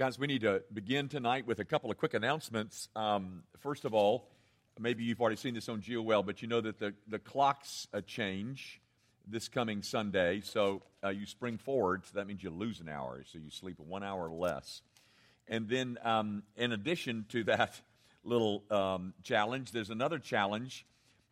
Guys, 0.00 0.18
we 0.18 0.26
need 0.26 0.40
to 0.40 0.62
begin 0.72 1.10
tonight 1.10 1.46
with 1.46 1.58
a 1.58 1.64
couple 1.66 1.90
of 1.90 1.98
quick 1.98 2.14
announcements. 2.14 2.88
Um, 2.96 3.42
first 3.58 3.84
of 3.84 3.92
all, 3.92 4.30
maybe 4.78 5.04
you've 5.04 5.20
already 5.20 5.36
seen 5.36 5.52
this 5.52 5.68
on 5.68 5.82
GeoWell, 5.82 6.24
but 6.24 6.40
you 6.40 6.48
know 6.48 6.62
that 6.62 6.78
the, 6.78 6.94
the 7.06 7.18
clocks 7.18 7.86
uh, 7.92 8.00
change 8.00 8.80
this 9.28 9.46
coming 9.48 9.82
Sunday. 9.82 10.40
So 10.40 10.80
uh, 11.04 11.10
you 11.10 11.26
spring 11.26 11.58
forward, 11.58 12.06
so 12.06 12.12
that 12.14 12.26
means 12.26 12.42
you 12.42 12.48
lose 12.48 12.80
an 12.80 12.88
hour. 12.88 13.22
So 13.30 13.38
you 13.38 13.50
sleep 13.50 13.78
one 13.78 14.02
hour 14.02 14.30
less. 14.30 14.80
And 15.46 15.68
then, 15.68 15.98
um, 16.02 16.44
in 16.56 16.72
addition 16.72 17.26
to 17.28 17.44
that 17.44 17.78
little 18.24 18.64
um, 18.70 19.12
challenge, 19.22 19.70
there's 19.70 19.90
another 19.90 20.18
challenge 20.18 20.86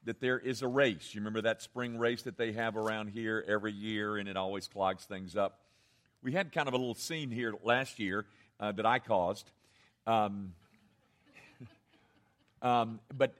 that 0.04 0.20
there 0.20 0.38
is 0.38 0.60
a 0.60 0.68
race. 0.68 1.14
You 1.14 1.22
remember 1.22 1.40
that 1.40 1.62
spring 1.62 1.96
race 1.96 2.20
that 2.24 2.36
they 2.36 2.52
have 2.52 2.76
around 2.76 3.12
here 3.12 3.42
every 3.48 3.72
year, 3.72 4.18
and 4.18 4.28
it 4.28 4.36
always 4.36 4.68
clogs 4.68 5.06
things 5.06 5.36
up. 5.36 5.60
We 6.22 6.32
had 6.32 6.52
kind 6.52 6.68
of 6.68 6.74
a 6.74 6.76
little 6.76 6.94
scene 6.94 7.30
here 7.30 7.54
last 7.64 7.98
year 7.98 8.26
uh, 8.60 8.72
that 8.72 8.86
I 8.86 8.98
caused. 8.98 9.50
Um, 10.06 10.54
um, 12.62 13.00
but 13.16 13.34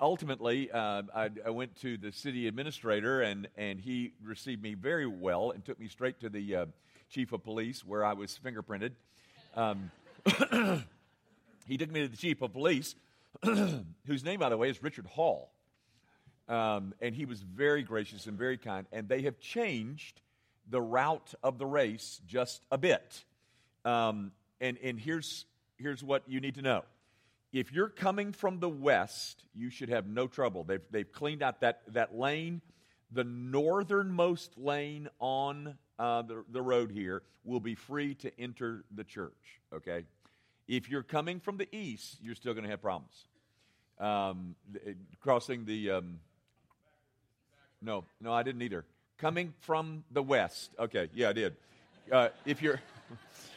ultimately, 0.00 0.70
uh, 0.70 1.02
I, 1.14 1.30
I, 1.44 1.50
went 1.50 1.76
to 1.82 1.96
the 1.96 2.12
city 2.12 2.48
administrator, 2.48 3.22
and, 3.22 3.48
and 3.56 3.80
he 3.80 4.12
received 4.24 4.62
me 4.62 4.74
very 4.74 5.06
well 5.06 5.50
and 5.50 5.64
took 5.64 5.78
me 5.78 5.88
straight 5.88 6.20
to 6.20 6.28
the 6.28 6.56
uh, 6.56 6.66
chief 7.10 7.32
of 7.32 7.42
police 7.44 7.84
where 7.84 8.04
I 8.04 8.14
was 8.14 8.38
fingerprinted. 8.42 8.92
Um, 9.54 9.90
he 11.66 11.76
took 11.76 11.90
me 11.90 12.02
to 12.02 12.08
the 12.08 12.16
chief 12.16 12.40
of 12.42 12.52
police, 12.52 12.94
whose 13.44 14.24
name, 14.24 14.40
by 14.40 14.48
the 14.48 14.56
way, 14.56 14.70
is 14.70 14.82
Richard 14.82 15.06
Hall. 15.06 15.50
Um, 16.48 16.94
and 17.00 17.14
he 17.14 17.24
was 17.24 17.40
very 17.40 17.82
gracious 17.82 18.26
and 18.26 18.36
very 18.36 18.58
kind. 18.58 18.86
And 18.92 19.08
they 19.08 19.22
have 19.22 19.38
changed 19.38 20.20
the 20.68 20.80
route 20.80 21.34
of 21.42 21.58
the 21.58 21.66
race 21.66 22.20
just 22.26 22.62
a 22.70 22.78
bit. 22.78 23.24
Um, 23.84 24.32
and 24.62 24.78
and 24.82 24.98
here's, 24.98 25.44
here's 25.76 26.02
what 26.02 26.22
you 26.26 26.40
need 26.40 26.54
to 26.54 26.62
know. 26.62 26.84
If 27.52 27.70
you're 27.70 27.90
coming 27.90 28.32
from 28.32 28.60
the 28.60 28.68
west, 28.68 29.44
you 29.54 29.68
should 29.68 29.90
have 29.90 30.06
no 30.06 30.26
trouble. 30.26 30.64
They've, 30.64 30.80
they've 30.90 31.12
cleaned 31.12 31.42
out 31.42 31.60
that, 31.60 31.82
that 31.88 32.16
lane. 32.16 32.62
The 33.10 33.24
northernmost 33.24 34.56
lane 34.56 35.08
on 35.18 35.76
uh, 35.98 36.22
the, 36.22 36.44
the 36.50 36.62
road 36.62 36.90
here 36.90 37.22
will 37.44 37.60
be 37.60 37.74
free 37.74 38.14
to 38.14 38.40
enter 38.40 38.84
the 38.94 39.04
church, 39.04 39.60
okay? 39.74 40.04
If 40.66 40.88
you're 40.88 41.02
coming 41.02 41.40
from 41.40 41.58
the 41.58 41.68
east, 41.76 42.16
you're 42.22 42.34
still 42.34 42.54
going 42.54 42.64
to 42.64 42.70
have 42.70 42.80
problems. 42.80 43.26
Um, 43.98 44.54
crossing 45.20 45.66
the. 45.66 45.90
Um, 45.90 46.20
no, 47.82 48.04
no, 48.20 48.32
I 48.32 48.42
didn't 48.42 48.62
either. 48.62 48.86
Coming 49.18 49.52
from 49.60 50.04
the 50.10 50.22
west. 50.22 50.70
Okay, 50.78 51.08
yeah, 51.12 51.28
I 51.28 51.32
did. 51.34 51.56
Uh, 52.10 52.28
if 52.46 52.62
you're. 52.62 52.80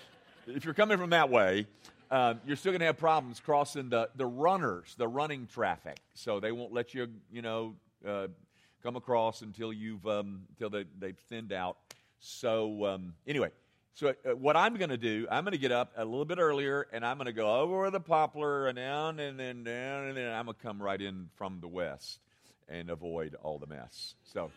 if 0.47 0.65
you're 0.65 0.73
coming 0.73 0.97
from 0.97 1.11
that 1.11 1.29
way, 1.29 1.67
uh, 2.11 2.35
you're 2.45 2.55
still 2.55 2.71
going 2.71 2.79
to 2.81 2.85
have 2.85 2.97
problems 2.97 3.39
crossing 3.39 3.89
the, 3.89 4.09
the 4.15 4.25
runners, 4.25 4.95
the 4.97 5.07
running 5.07 5.47
traffic. 5.47 5.97
So 6.13 6.39
they 6.39 6.51
won't 6.51 6.73
let 6.73 6.93
you, 6.93 7.07
you 7.31 7.41
know, 7.41 7.75
uh, 8.07 8.27
come 8.83 8.95
across 8.95 9.41
until 9.41 9.73
you've 9.73 10.05
um, 10.05 10.43
until 10.51 10.69
they, 10.69 10.85
they've 10.99 11.17
thinned 11.29 11.51
out. 11.51 11.77
So 12.19 12.85
um, 12.85 13.13
anyway, 13.27 13.49
so 13.93 14.09
uh, 14.09 14.35
what 14.35 14.55
I'm 14.55 14.75
going 14.75 14.89
to 14.89 14.97
do, 14.97 15.27
I'm 15.31 15.43
going 15.43 15.53
to 15.53 15.57
get 15.57 15.71
up 15.71 15.93
a 15.97 16.05
little 16.05 16.25
bit 16.25 16.37
earlier, 16.37 16.87
and 16.91 17.05
I'm 17.05 17.17
going 17.17 17.25
to 17.25 17.33
go 17.33 17.61
over 17.61 17.89
the 17.89 17.99
poplar 17.99 18.67
and 18.67 18.75
down, 18.75 19.19
and 19.19 19.39
then 19.39 19.63
down, 19.63 20.07
and 20.07 20.17
then 20.17 20.31
I'm 20.31 20.45
going 20.45 20.55
to 20.55 20.61
come 20.63 20.81
right 20.81 21.01
in 21.01 21.29
from 21.35 21.59
the 21.61 21.67
west 21.67 22.19
and 22.67 22.89
avoid 22.89 23.35
all 23.41 23.57
the 23.57 23.67
mess. 23.67 24.15
So. 24.23 24.51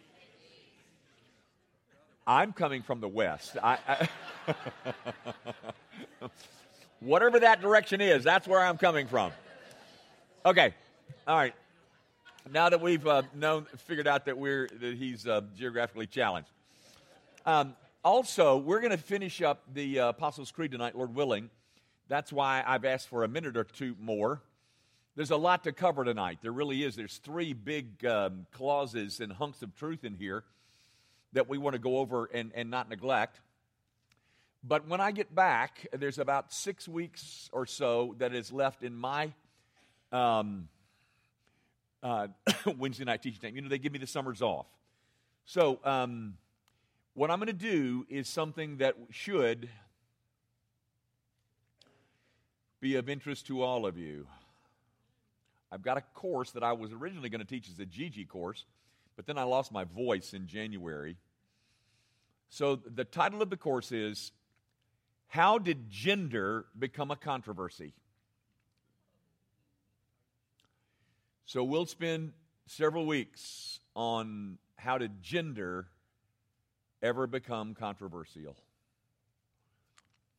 I'm 2.29 2.53
coming 2.53 2.83
from 2.83 3.01
the 3.01 3.09
west. 3.09 3.57
I, 3.62 3.79
I 3.89 4.09
whatever 7.01 7.41
that 7.41 7.62
direction 7.62 8.03
is, 8.03 8.23
that's 8.23 8.47
where 8.47 8.61
I'm 8.61 8.77
coming 8.77 9.07
from. 9.07 9.33
Okay, 10.45 10.75
all 11.27 11.37
right. 11.37 11.55
Now 12.53 12.69
that 12.69 12.83
we've 12.83 13.06
uh, 13.06 13.23
known, 13.34 13.67
figured 13.79 14.06
out 14.06 14.27
that 14.27 14.37
we're 14.37 14.69
that 14.81 14.99
he's 14.99 15.27
uh, 15.27 15.41
geographically 15.56 16.06
challenged. 16.06 16.50
Um, 17.47 17.75
also, 18.05 18.59
we're 18.59 18.81
going 18.81 18.91
to 18.91 18.99
finish 18.99 19.41
up 19.41 19.62
the 19.72 19.99
uh, 19.99 20.09
Apostles' 20.11 20.50
Creed 20.50 20.72
tonight, 20.72 20.94
Lord 20.94 21.15
willing. 21.15 21.49
That's 22.09 22.31
why 22.31 22.62
I've 22.67 22.84
asked 22.84 23.09
for 23.09 23.25
a 23.25 23.28
minute 23.28 23.56
or 23.56 23.65
two 23.65 23.97
more. 23.99 24.43
There's 25.17 25.31
a 25.31 25.37
lot 25.37 25.65
to 25.65 25.72
cover 25.72 26.05
tonight. 26.05 26.41
There 26.43 26.53
really 26.53 26.84
is. 26.84 26.94
There's 26.94 27.17
three 27.17 27.55
big 27.55 28.05
um, 28.05 28.47
clauses 28.53 29.21
and 29.21 29.33
hunks 29.33 29.62
of 29.62 29.75
truth 29.75 30.05
in 30.05 30.15
here 30.15 30.44
that 31.33 31.49
we 31.49 31.59
want 31.59 31.75
to 31.75 31.78
go 31.78 31.99
over 31.99 32.27
and, 32.27 32.53
and 32.55 32.71
not 32.71 32.89
neglect. 32.89 33.41
But 34.65 34.89
when 34.89 35.00
I 35.00 35.12
get 35.12 35.34
back, 35.34 35.87
there's 35.93 36.19
about 36.19 36.53
six 36.53 36.89
weeks 36.89 37.49
or 37.53 37.66
so 37.66 38.15
that 38.19 38.34
is 38.34 38.53
left 38.53 38.83
in 38.83 38.94
my 38.94 39.33
um, 40.11 40.69
uh, 42.03 42.28
Wednesday 42.78 43.05
night 43.05 43.22
teaching 43.22 43.41
time. 43.41 43.56
You 43.56 43.62
know, 43.62 43.69
they 43.69 43.78
give 43.78 43.93
me 43.93 43.99
the 43.99 44.06
summers 44.06 44.43
off. 44.43 44.67
So, 45.44 45.81
um, 45.84 46.34
what 47.15 47.31
I'm 47.31 47.38
going 47.38 47.47
to 47.47 47.53
do 47.53 48.06
is 48.09 48.28
something 48.28 48.77
that 48.77 48.94
should 49.11 49.69
be 52.81 52.94
of 52.94 53.09
interest 53.09 53.47
to 53.49 53.62
all 53.62 53.87
of 53.87 53.99
you. 53.99 54.27
I've 55.72 55.83
got 55.83 55.99
a 55.99 56.03
course 56.15 56.53
that 56.53 56.62
I 56.62 56.72
was 56.72 56.93
originally 56.93 57.28
going 57.28 57.41
to 57.41 57.47
teach 57.47 57.69
as 57.69 57.78
a 57.81 57.87
GG 57.87 58.28
course 58.28 58.65
but 59.19 59.27
then 59.27 59.37
I 59.37 59.43
lost 59.43 59.73
my 59.73 59.83
voice 59.83 60.33
in 60.33 60.47
January. 60.47 61.17
So 62.51 62.77
the 62.77 63.05
title 63.05 63.43
of 63.43 63.51
the 63.51 63.56
course 63.56 63.91
is 63.91 64.31
How 65.27 65.59
Did 65.59 65.91
Gender 65.91 66.67
Become 66.79 67.11
a 67.11 67.17
Controversy? 67.17 67.95
So 71.47 71.65
we'll 71.65 71.87
spend 71.87 72.33
several 72.67 73.06
weeks 73.06 73.81
on 73.97 74.59
how 74.77 74.99
did 74.99 75.21
gender 75.21 75.89
ever 77.03 77.27
become 77.27 77.75
controversial. 77.75 78.55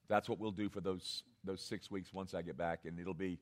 That's 0.07 0.29
what 0.29 0.39
we'll 0.39 0.51
do 0.51 0.69
for 0.69 0.79
those 0.79 1.23
those 1.43 1.61
six 1.61 1.91
weeks 1.91 2.13
once 2.13 2.33
I 2.33 2.43
get 2.43 2.57
back, 2.57 2.85
and 2.85 2.97
it'll 2.97 3.13
be 3.13 3.39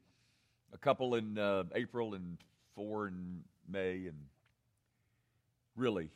a 0.74 0.80
couple 0.80 1.14
in 1.14 1.38
uh, 1.38 1.66
April 1.76 2.16
and 2.16 2.38
four 2.74 3.08
in 3.08 3.42
May 3.70 4.08
and 4.08 4.18
Really, 5.78 6.10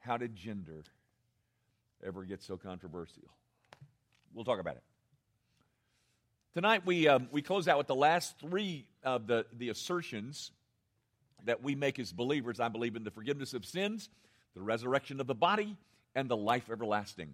how 0.00 0.16
did 0.16 0.34
gender 0.34 0.82
ever 2.04 2.24
get 2.24 2.42
so 2.42 2.56
controversial? 2.56 3.22
We'll 4.34 4.44
talk 4.44 4.58
about 4.58 4.74
it. 4.74 4.82
Tonight, 6.52 6.84
we, 6.84 7.06
um, 7.06 7.28
we 7.30 7.40
close 7.40 7.68
out 7.68 7.78
with 7.78 7.86
the 7.86 7.94
last 7.94 8.36
three 8.40 8.84
of 9.04 9.28
the, 9.28 9.46
the 9.56 9.68
assertions 9.68 10.50
that 11.44 11.62
we 11.62 11.76
make 11.76 12.00
as 12.00 12.12
believers. 12.12 12.58
I 12.58 12.66
believe 12.66 12.96
in 12.96 13.04
the 13.04 13.12
forgiveness 13.12 13.54
of 13.54 13.64
sins, 13.64 14.08
the 14.56 14.60
resurrection 14.60 15.20
of 15.20 15.28
the 15.28 15.34
body, 15.34 15.76
and 16.16 16.28
the 16.28 16.36
life 16.36 16.68
everlasting. 16.68 17.32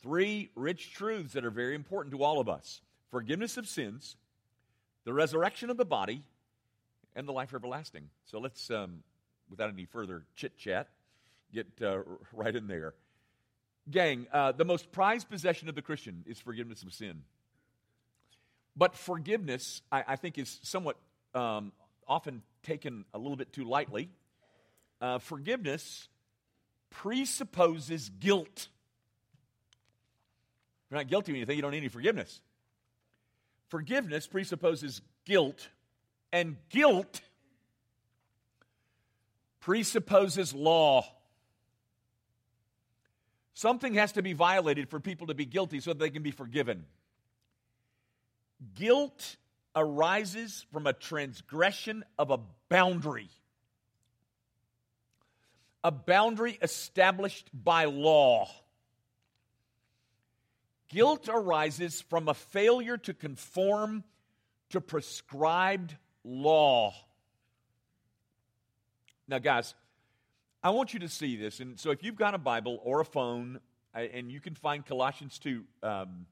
Three 0.00 0.50
rich 0.54 0.92
truths 0.92 1.32
that 1.32 1.44
are 1.44 1.50
very 1.50 1.74
important 1.74 2.14
to 2.14 2.22
all 2.22 2.38
of 2.38 2.48
us 2.48 2.80
forgiveness 3.10 3.56
of 3.56 3.66
sins, 3.66 4.16
the 5.04 5.12
resurrection 5.12 5.70
of 5.70 5.76
the 5.76 5.84
body, 5.84 6.22
and 7.16 7.26
the 7.26 7.32
life 7.32 7.52
everlasting. 7.52 8.10
So 8.26 8.38
let's, 8.38 8.70
um, 8.70 9.02
without 9.50 9.70
any 9.70 9.84
further 9.84 10.24
chit 10.36 10.56
chat, 10.56 10.88
get 11.52 11.66
uh, 11.82 11.98
right 12.32 12.54
in 12.54 12.66
there. 12.66 12.94
Gang, 13.90 14.26
uh, 14.32 14.52
the 14.52 14.64
most 14.64 14.90
prized 14.92 15.28
possession 15.28 15.68
of 15.68 15.74
the 15.74 15.82
Christian 15.82 16.24
is 16.26 16.40
forgiveness 16.40 16.82
of 16.82 16.92
sin. 16.92 17.22
But 18.76 18.94
forgiveness, 18.94 19.82
I, 19.92 20.04
I 20.08 20.16
think, 20.16 20.38
is 20.38 20.58
somewhat 20.62 20.96
um, 21.34 21.72
often 22.08 22.42
taken 22.62 23.04
a 23.12 23.18
little 23.18 23.36
bit 23.36 23.52
too 23.52 23.64
lightly. 23.64 24.08
Uh, 25.00 25.18
forgiveness 25.18 26.08
presupposes 26.90 28.08
guilt. 28.08 28.68
You're 30.90 30.98
not 30.98 31.08
guilty 31.08 31.32
of 31.32 31.36
anything, 31.36 31.56
you 31.56 31.62
don't 31.62 31.72
need 31.72 31.78
any 31.78 31.88
forgiveness. 31.88 32.40
Forgiveness 33.68 34.26
presupposes 34.26 35.02
guilt, 35.24 35.68
and 36.32 36.56
guilt 36.68 37.20
presupposes 39.64 40.52
law. 40.52 41.06
Something 43.54 43.94
has 43.94 44.12
to 44.12 44.22
be 44.22 44.34
violated 44.34 44.90
for 44.90 45.00
people 45.00 45.28
to 45.28 45.34
be 45.34 45.46
guilty 45.46 45.80
so 45.80 45.92
that 45.92 45.98
they 45.98 46.10
can 46.10 46.22
be 46.22 46.32
forgiven. 46.32 46.84
Guilt 48.74 49.36
arises 49.74 50.66
from 50.70 50.86
a 50.86 50.92
transgression 50.92 52.04
of 52.18 52.30
a 52.30 52.40
boundary, 52.68 53.30
a 55.82 55.90
boundary 55.90 56.58
established 56.60 57.48
by 57.54 57.86
law. 57.86 58.50
Guilt 60.90 61.30
arises 61.32 62.02
from 62.02 62.28
a 62.28 62.34
failure 62.34 62.98
to 62.98 63.14
conform 63.14 64.04
to 64.70 64.82
prescribed 64.82 65.96
law. 66.22 66.92
Now, 69.26 69.38
guys, 69.38 69.74
I 70.62 70.70
want 70.70 70.92
you 70.92 71.00
to 71.00 71.08
see 71.08 71.36
this. 71.36 71.60
And 71.60 71.78
so, 71.78 71.90
if 71.90 72.02
you've 72.02 72.16
got 72.16 72.34
a 72.34 72.38
Bible 72.38 72.80
or 72.82 73.00
a 73.00 73.04
phone, 73.04 73.60
and 73.94 74.30
you 74.30 74.40
can 74.40 74.54
find 74.54 74.84
Colossians 74.84 75.38
2, 75.38 75.64
um, 75.82 76.26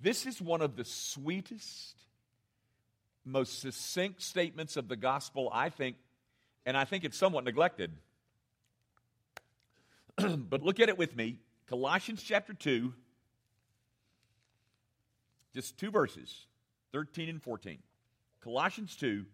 This 0.00 0.26
is 0.26 0.40
one 0.40 0.60
of 0.60 0.76
the 0.76 0.84
sweetest, 0.84 1.96
most 3.24 3.60
succinct 3.60 4.22
statements 4.22 4.76
of 4.76 4.88
the 4.88 4.96
gospel, 4.96 5.50
I 5.52 5.68
think, 5.68 5.96
and 6.66 6.76
I 6.76 6.84
think 6.84 7.04
it's 7.04 7.16
somewhat 7.16 7.44
neglected. 7.44 7.92
but 10.16 10.62
look 10.62 10.80
at 10.80 10.88
it 10.88 10.98
with 10.98 11.16
me 11.16 11.38
Colossians 11.68 12.22
chapter 12.22 12.52
2, 12.52 12.92
just 15.54 15.78
two 15.78 15.90
verses, 15.90 16.46
13 16.92 17.28
and 17.28 17.42
14. 17.42 17.78
Colossians 18.42 18.96
2, 18.96 19.24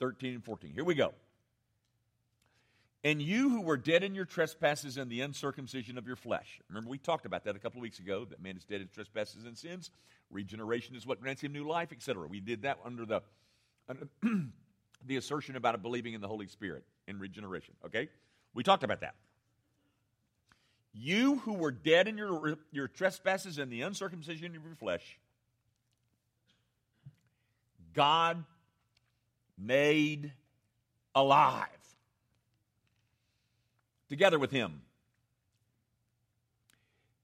13 0.00 0.34
and 0.34 0.44
14. 0.44 0.72
Here 0.72 0.84
we 0.84 0.94
go. 0.94 1.14
And 3.04 3.22
you 3.22 3.48
who 3.48 3.60
were 3.60 3.76
dead 3.76 4.02
in 4.02 4.14
your 4.14 4.24
trespasses 4.24 4.96
and 4.96 5.10
the 5.10 5.20
uncircumcision 5.20 5.98
of 5.98 6.06
your 6.06 6.16
flesh. 6.16 6.60
Remember, 6.68 6.90
we 6.90 6.98
talked 6.98 7.26
about 7.26 7.44
that 7.44 7.54
a 7.54 7.58
couple 7.58 7.78
of 7.78 7.82
weeks 7.82 8.00
ago 8.00 8.24
that 8.24 8.42
man 8.42 8.56
is 8.56 8.64
dead 8.64 8.80
in 8.80 8.88
trespasses 8.88 9.44
and 9.44 9.56
sins. 9.56 9.90
Regeneration 10.30 10.96
is 10.96 11.06
what 11.06 11.20
grants 11.20 11.42
him 11.42 11.52
new 11.52 11.66
life, 11.66 11.92
etc. 11.92 12.26
We 12.26 12.40
did 12.40 12.62
that 12.62 12.78
under 12.84 13.06
the, 13.06 13.22
under 13.88 14.08
the 15.06 15.16
assertion 15.16 15.54
about 15.54 15.80
believing 15.80 16.14
in 16.14 16.20
the 16.20 16.28
Holy 16.28 16.48
Spirit 16.48 16.82
in 17.06 17.20
regeneration. 17.20 17.74
Okay? 17.86 18.08
We 18.52 18.64
talked 18.64 18.82
about 18.82 19.00
that. 19.02 19.14
You 20.92 21.36
who 21.36 21.52
were 21.52 21.70
dead 21.70 22.08
in 22.08 22.18
your, 22.18 22.58
your 22.72 22.88
trespasses 22.88 23.58
and 23.58 23.70
the 23.70 23.82
uncircumcision 23.82 24.56
of 24.56 24.64
your 24.64 24.74
flesh, 24.74 25.18
God 27.94 28.44
made 29.56 30.32
alive 31.14 31.68
together 34.08 34.38
with 34.38 34.50
him, 34.50 34.82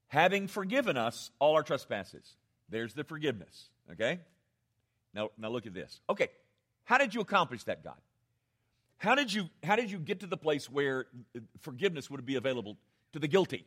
having 0.07 0.47
forgiven 0.47 0.97
us 0.97 1.31
all 1.39 1.55
our 1.55 1.63
trespasses. 1.63 2.35
There's 2.69 2.93
the 2.93 3.03
forgiveness, 3.03 3.69
okay? 3.91 4.19
Now, 5.13 5.29
now 5.37 5.49
look 5.49 5.65
at 5.65 5.73
this. 5.73 5.99
Okay, 6.09 6.29
how 6.83 6.97
did 6.97 7.13
you 7.13 7.21
accomplish 7.21 7.63
that, 7.63 7.83
God? 7.83 7.97
How 8.97 9.15
did 9.15 9.31
you 9.31 9.49
how 9.63 9.75
did 9.75 9.91
you 9.91 9.99
get 9.99 10.21
to 10.21 10.27
the 10.27 10.37
place 10.37 10.69
where 10.69 11.05
forgiveness 11.59 12.09
would 12.09 12.25
be 12.25 12.35
available 12.35 12.77
to 13.13 13.19
the 13.19 13.27
guilty? 13.27 13.65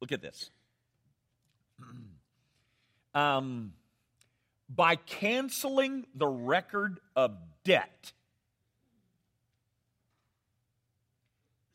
Look 0.00 0.12
at 0.12 0.22
this. 0.22 0.50
Um, 3.14 3.72
by 4.68 4.96
canceling 4.96 6.04
the 6.14 6.26
record 6.26 7.00
of 7.16 7.34
debt 7.64 8.12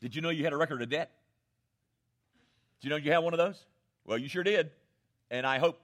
Did 0.01 0.15
you 0.15 0.21
know 0.21 0.30
you 0.30 0.44
had 0.44 0.53
a 0.53 0.57
record 0.57 0.81
of 0.81 0.89
debt? 0.89 1.12
Did 2.80 2.88
you 2.88 2.89
know 2.89 2.95
you 2.95 3.12
had 3.12 3.19
one 3.19 3.33
of 3.33 3.38
those? 3.38 3.63
Well, 4.06 4.18
you 4.18 4.27
sure 4.27 4.44
did. 4.44 4.71
And 5.30 5.45
I 5.45 5.59
hope 5.59 5.80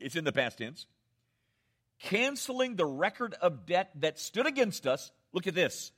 it's 0.00 0.16
in 0.16 0.24
the 0.24 0.32
past 0.32 0.58
tense. 0.58 0.86
Canceling 2.00 2.76
the 2.76 2.86
record 2.86 3.34
of 3.34 3.66
debt 3.66 3.90
that 3.96 4.18
stood 4.18 4.46
against 4.46 4.86
us, 4.86 5.10
look 5.32 5.46
at 5.46 5.54
this, 5.54 5.92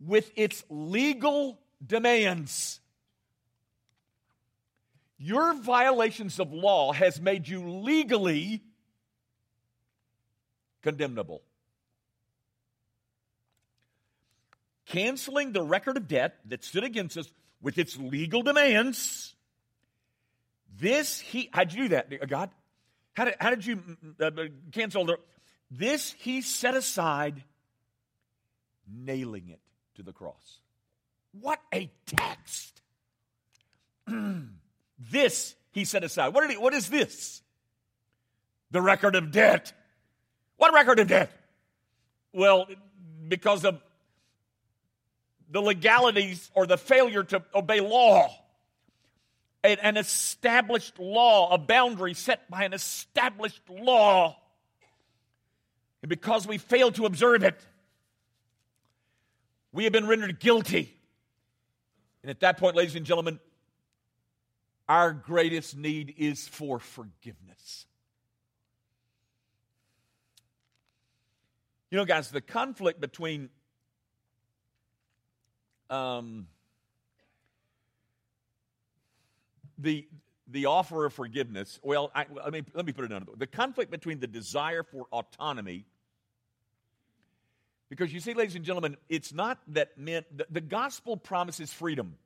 with 0.00 0.30
its 0.36 0.64
legal 0.68 1.60
demands. 1.86 2.80
Your 5.18 5.54
violations 5.54 6.40
of 6.40 6.52
law 6.52 6.92
has 6.92 7.20
made 7.20 7.46
you 7.46 7.68
legally 7.68 8.62
condemnable. 10.82 11.42
Canceling 14.86 15.52
the 15.52 15.62
record 15.62 15.96
of 15.96 16.08
debt 16.08 16.36
that 16.46 16.64
stood 16.64 16.84
against 16.84 17.16
us 17.16 17.30
with 17.60 17.78
its 17.78 17.96
legal 17.96 18.42
demands. 18.42 19.34
This 20.76 21.20
he 21.20 21.48
how'd 21.52 21.72
you 21.72 21.84
do 21.84 21.88
that, 21.88 22.28
God? 22.28 22.50
How 23.14 23.26
did, 23.26 23.34
how 23.38 23.50
did 23.50 23.64
you 23.64 23.80
uh, 24.20 24.26
uh, 24.26 24.30
cancel 24.72 25.04
the 25.04 25.18
this 25.70 26.14
he 26.18 26.40
set 26.40 26.74
aside, 26.74 27.42
nailing 28.88 29.48
it 29.48 29.60
to 29.96 30.02
the 30.02 30.12
cross. 30.12 30.60
What 31.32 31.60
a 31.72 31.90
text! 32.06 32.80
this 34.98 35.54
he 35.72 35.84
set 35.84 36.04
aside. 36.04 36.34
What, 36.34 36.48
he, 36.48 36.56
what 36.56 36.74
is 36.74 36.88
this? 36.88 37.42
The 38.70 38.82
record 38.82 39.16
of 39.16 39.32
debt. 39.32 39.72
What 40.56 40.72
record 40.72 41.00
of 41.00 41.08
debt? 41.08 41.30
Well, 42.32 42.66
because 43.26 43.64
of 43.64 43.80
the 45.50 45.60
legalities 45.60 46.50
or 46.54 46.66
the 46.66 46.78
failure 46.78 47.22
to 47.24 47.42
obey 47.54 47.80
law. 47.80 48.34
An 49.62 49.96
established 49.96 50.98
law, 50.98 51.54
a 51.54 51.58
boundary 51.58 52.12
set 52.12 52.50
by 52.50 52.64
an 52.64 52.74
established 52.74 53.62
law. 53.70 54.36
And 56.02 56.10
because 56.10 56.46
we 56.46 56.58
fail 56.58 56.92
to 56.92 57.06
observe 57.06 57.42
it, 57.44 57.58
we 59.72 59.84
have 59.84 59.92
been 59.92 60.06
rendered 60.06 60.38
guilty. 60.38 60.94
And 62.22 62.30
at 62.30 62.40
that 62.40 62.58
point, 62.58 62.76
ladies 62.76 62.94
and 62.94 63.06
gentlemen, 63.06 63.40
our 64.86 65.12
greatest 65.12 65.76
need 65.76 66.14
is 66.18 66.46
for 66.46 66.78
forgiveness. 66.78 67.86
You 71.90 71.98
know, 71.98 72.04
guys, 72.04 72.30
the 72.30 72.40
conflict 72.40 73.00
between 73.00 73.50
um, 75.90 76.46
the 79.78 80.06
the 80.48 80.66
offer 80.66 81.06
of 81.06 81.12
forgiveness. 81.12 81.80
Well, 81.82 82.10
I, 82.14 82.26
let 82.32 82.52
me 82.52 82.62
let 82.74 82.86
me 82.86 82.92
put 82.92 83.04
it 83.04 83.10
another 83.10 83.26
way. 83.26 83.34
The 83.38 83.46
conflict 83.46 83.90
between 83.90 84.20
the 84.20 84.26
desire 84.26 84.82
for 84.82 85.06
autonomy. 85.12 85.84
Because 87.90 88.12
you 88.12 88.20
see, 88.20 88.34
ladies 88.34 88.56
and 88.56 88.64
gentlemen, 88.64 88.96
it's 89.08 89.32
not 89.32 89.58
that 89.68 89.96
men, 89.98 90.24
the, 90.34 90.46
the 90.50 90.60
gospel 90.60 91.16
promises 91.16 91.72
freedom. 91.72 92.16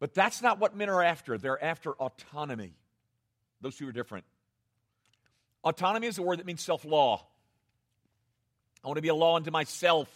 But 0.00 0.12
that's 0.12 0.42
not 0.42 0.58
what 0.58 0.76
men 0.76 0.88
are 0.88 1.02
after. 1.02 1.38
They're 1.38 1.62
after 1.62 1.92
autonomy. 1.92 2.74
Those 3.60 3.76
two 3.76 3.88
are 3.88 3.92
different. 3.92 4.24
Autonomy 5.64 6.08
is 6.08 6.18
a 6.18 6.22
word 6.22 6.40
that 6.40 6.46
means 6.46 6.60
self 6.60 6.84
law. 6.84 7.24
I 8.84 8.88
want 8.88 8.96
to 8.96 9.02
be 9.02 9.08
a 9.08 9.14
law 9.14 9.36
unto 9.36 9.52
myself 9.52 10.08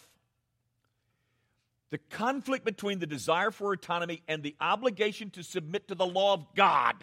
the 1.90 1.98
conflict 1.98 2.64
between 2.64 2.98
the 2.98 3.06
desire 3.06 3.50
for 3.50 3.72
autonomy 3.72 4.22
and 4.26 4.42
the 4.42 4.56
obligation 4.60 5.30
to 5.30 5.42
submit 5.42 5.88
to 5.88 5.94
the 5.94 6.06
law 6.06 6.34
of 6.34 6.46
God. 6.54 6.96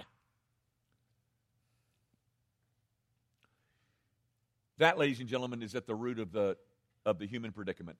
That, 4.79 4.97
ladies 4.97 5.19
and 5.19 5.29
gentlemen, 5.29 5.61
is 5.63 5.75
at 5.75 5.87
the 5.87 5.95
root 5.95 6.19
of 6.19 6.31
the, 6.31 6.57
of 7.05 7.19
the 7.19 7.25
human 7.25 7.51
predicament. 7.51 7.97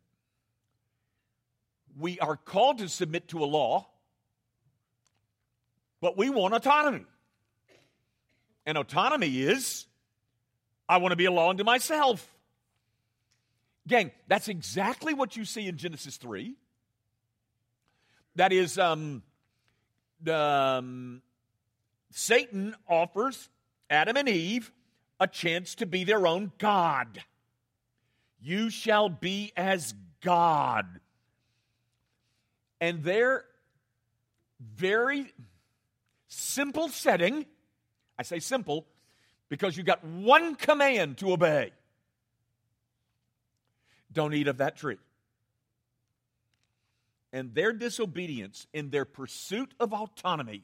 We 1.97 2.19
are 2.19 2.35
called 2.35 2.79
to 2.79 2.89
submit 2.89 3.29
to 3.29 3.43
a 3.43 3.45
law, 3.45 3.87
but 6.01 6.17
we 6.17 6.29
want 6.29 6.53
autonomy. 6.53 7.05
And 8.65 8.77
autonomy 8.77 9.41
is 9.41 9.85
I 10.87 10.97
want 10.97 11.11
to 11.11 11.15
be 11.15 11.25
a 11.25 11.31
law 11.31 11.49
unto 11.49 11.63
myself. 11.63 12.27
Gang, 13.87 14.11
that's 14.27 14.47
exactly 14.47 15.13
what 15.13 15.35
you 15.35 15.45
see 15.45 15.67
in 15.67 15.77
Genesis 15.77 16.17
3. 16.17 16.55
That 18.35 18.51
is, 18.51 18.77
um, 18.77 19.23
the, 20.21 20.37
um, 20.37 21.21
Satan 22.11 22.75
offers 22.87 23.49
Adam 23.89 24.17
and 24.17 24.29
Eve 24.29 24.71
a 25.19 25.27
chance 25.27 25.75
to 25.75 25.85
be 25.85 26.03
their 26.03 26.25
own 26.25 26.51
God. 26.57 27.23
You 28.41 28.69
shall 28.69 29.09
be 29.09 29.51
as 29.55 29.93
God. 30.21 30.85
And 32.81 33.03
their 33.03 33.45
very 34.59 35.31
simple 36.27 36.89
setting, 36.89 37.45
I 38.17 38.23
say 38.23 38.39
simple 38.39 38.85
because 39.49 39.77
you've 39.77 39.85
got 39.85 40.03
one 40.03 40.55
command 40.55 41.17
to 41.19 41.31
obey 41.31 41.71
don't 44.13 44.33
eat 44.33 44.47
of 44.47 44.57
that 44.57 44.75
tree 44.75 44.97
and 47.33 47.55
their 47.55 47.73
disobedience 47.73 48.67
in 48.73 48.91
their 48.91 49.05
pursuit 49.05 49.73
of 49.79 49.91
autonomy 49.91 50.63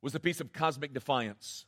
was 0.00 0.14
a 0.14 0.20
piece 0.20 0.40
of 0.40 0.50
cosmic 0.52 0.94
defiance. 0.94 1.66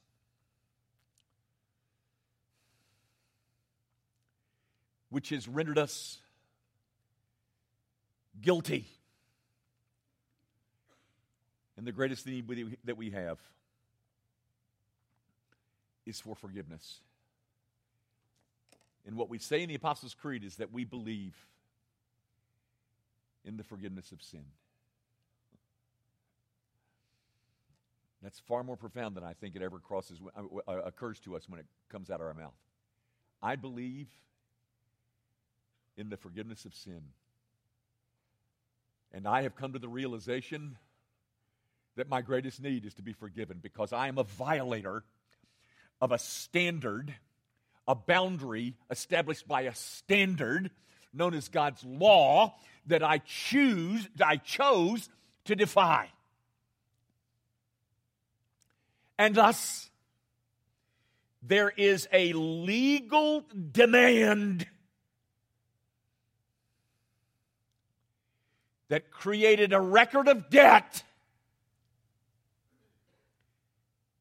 Which 5.11 5.28
has 5.28 5.47
rendered 5.47 5.76
us 5.76 6.18
guilty. 8.40 8.87
And 11.76 11.87
the 11.87 11.92
greatest 11.92 12.26
need 12.26 12.47
that 12.85 12.97
we 12.97 13.11
have 13.11 13.38
is 16.06 16.20
for 16.20 16.35
forgiveness. 16.35 17.00
And 19.06 19.16
what 19.16 19.28
we 19.28 19.38
say 19.38 19.62
in 19.62 19.68
the 19.68 19.75
Apostles' 19.75 20.14
Creed 20.14 20.44
is 20.44 20.56
that 20.56 20.73
we 20.73 20.85
believe 20.85 21.35
in 23.44 23.56
the 23.56 23.64
forgiveness 23.64 24.12
of 24.12 24.23
sin. 24.23 24.44
That's 28.23 28.38
far 28.40 28.62
more 28.62 28.76
profound 28.76 29.16
than 29.16 29.25
I 29.25 29.32
think 29.32 29.56
it 29.56 29.62
ever 29.62 29.78
crosses, 29.78 30.20
uh, 30.37 30.70
uh, 30.70 30.82
occurs 30.82 31.20
to 31.20 31.37
us 31.37 31.49
when 31.49 31.59
it 31.59 31.66
comes 31.88 32.11
out 32.11 32.20
of 32.20 32.26
our 32.26 32.35
mouth. 32.35 32.54
I 33.42 33.56
believe 33.56 34.09
in 35.97 36.11
the 36.11 36.16
forgiveness 36.16 36.64
of 36.64 36.75
sin. 36.75 37.00
And 39.12 39.26
I 39.26 39.42
have 39.42 39.56
come 39.56 39.73
to 39.73 39.78
the 39.78 39.88
realization 39.88 40.76
that 41.97 42.09
my 42.09 42.20
greatest 42.20 42.62
need 42.62 42.85
is 42.85 42.94
to 42.94 43.02
be 43.02 43.12
forgiven 43.12 43.59
because 43.61 43.92
I 43.92 44.09
am 44.09 44.18
a 44.18 44.25
violator 44.25 45.02
of 46.00 46.12
a 46.12 46.18
standard, 46.18 47.14
a 47.88 47.94
boundary 47.94 48.75
established 48.90 49.49
by 49.49 49.62
a 49.62 49.75
standard 49.75 50.70
known 51.12 51.34
as 51.34 51.48
God's 51.48 51.84
law 51.84 52.54
that 52.86 53.02
I 53.02 53.18
choose, 53.18 54.08
I 54.24 54.36
chose 54.36 55.08
to 55.44 55.54
defy. 55.54 56.10
And 59.18 59.34
thus, 59.34 59.90
there 61.42 61.70
is 61.76 62.08
a 62.12 62.32
legal 62.32 63.44
demand 63.72 64.66
that 68.88 69.10
created 69.10 69.72
a 69.72 69.80
record 69.80 70.28
of 70.28 70.50
debt 70.50 71.02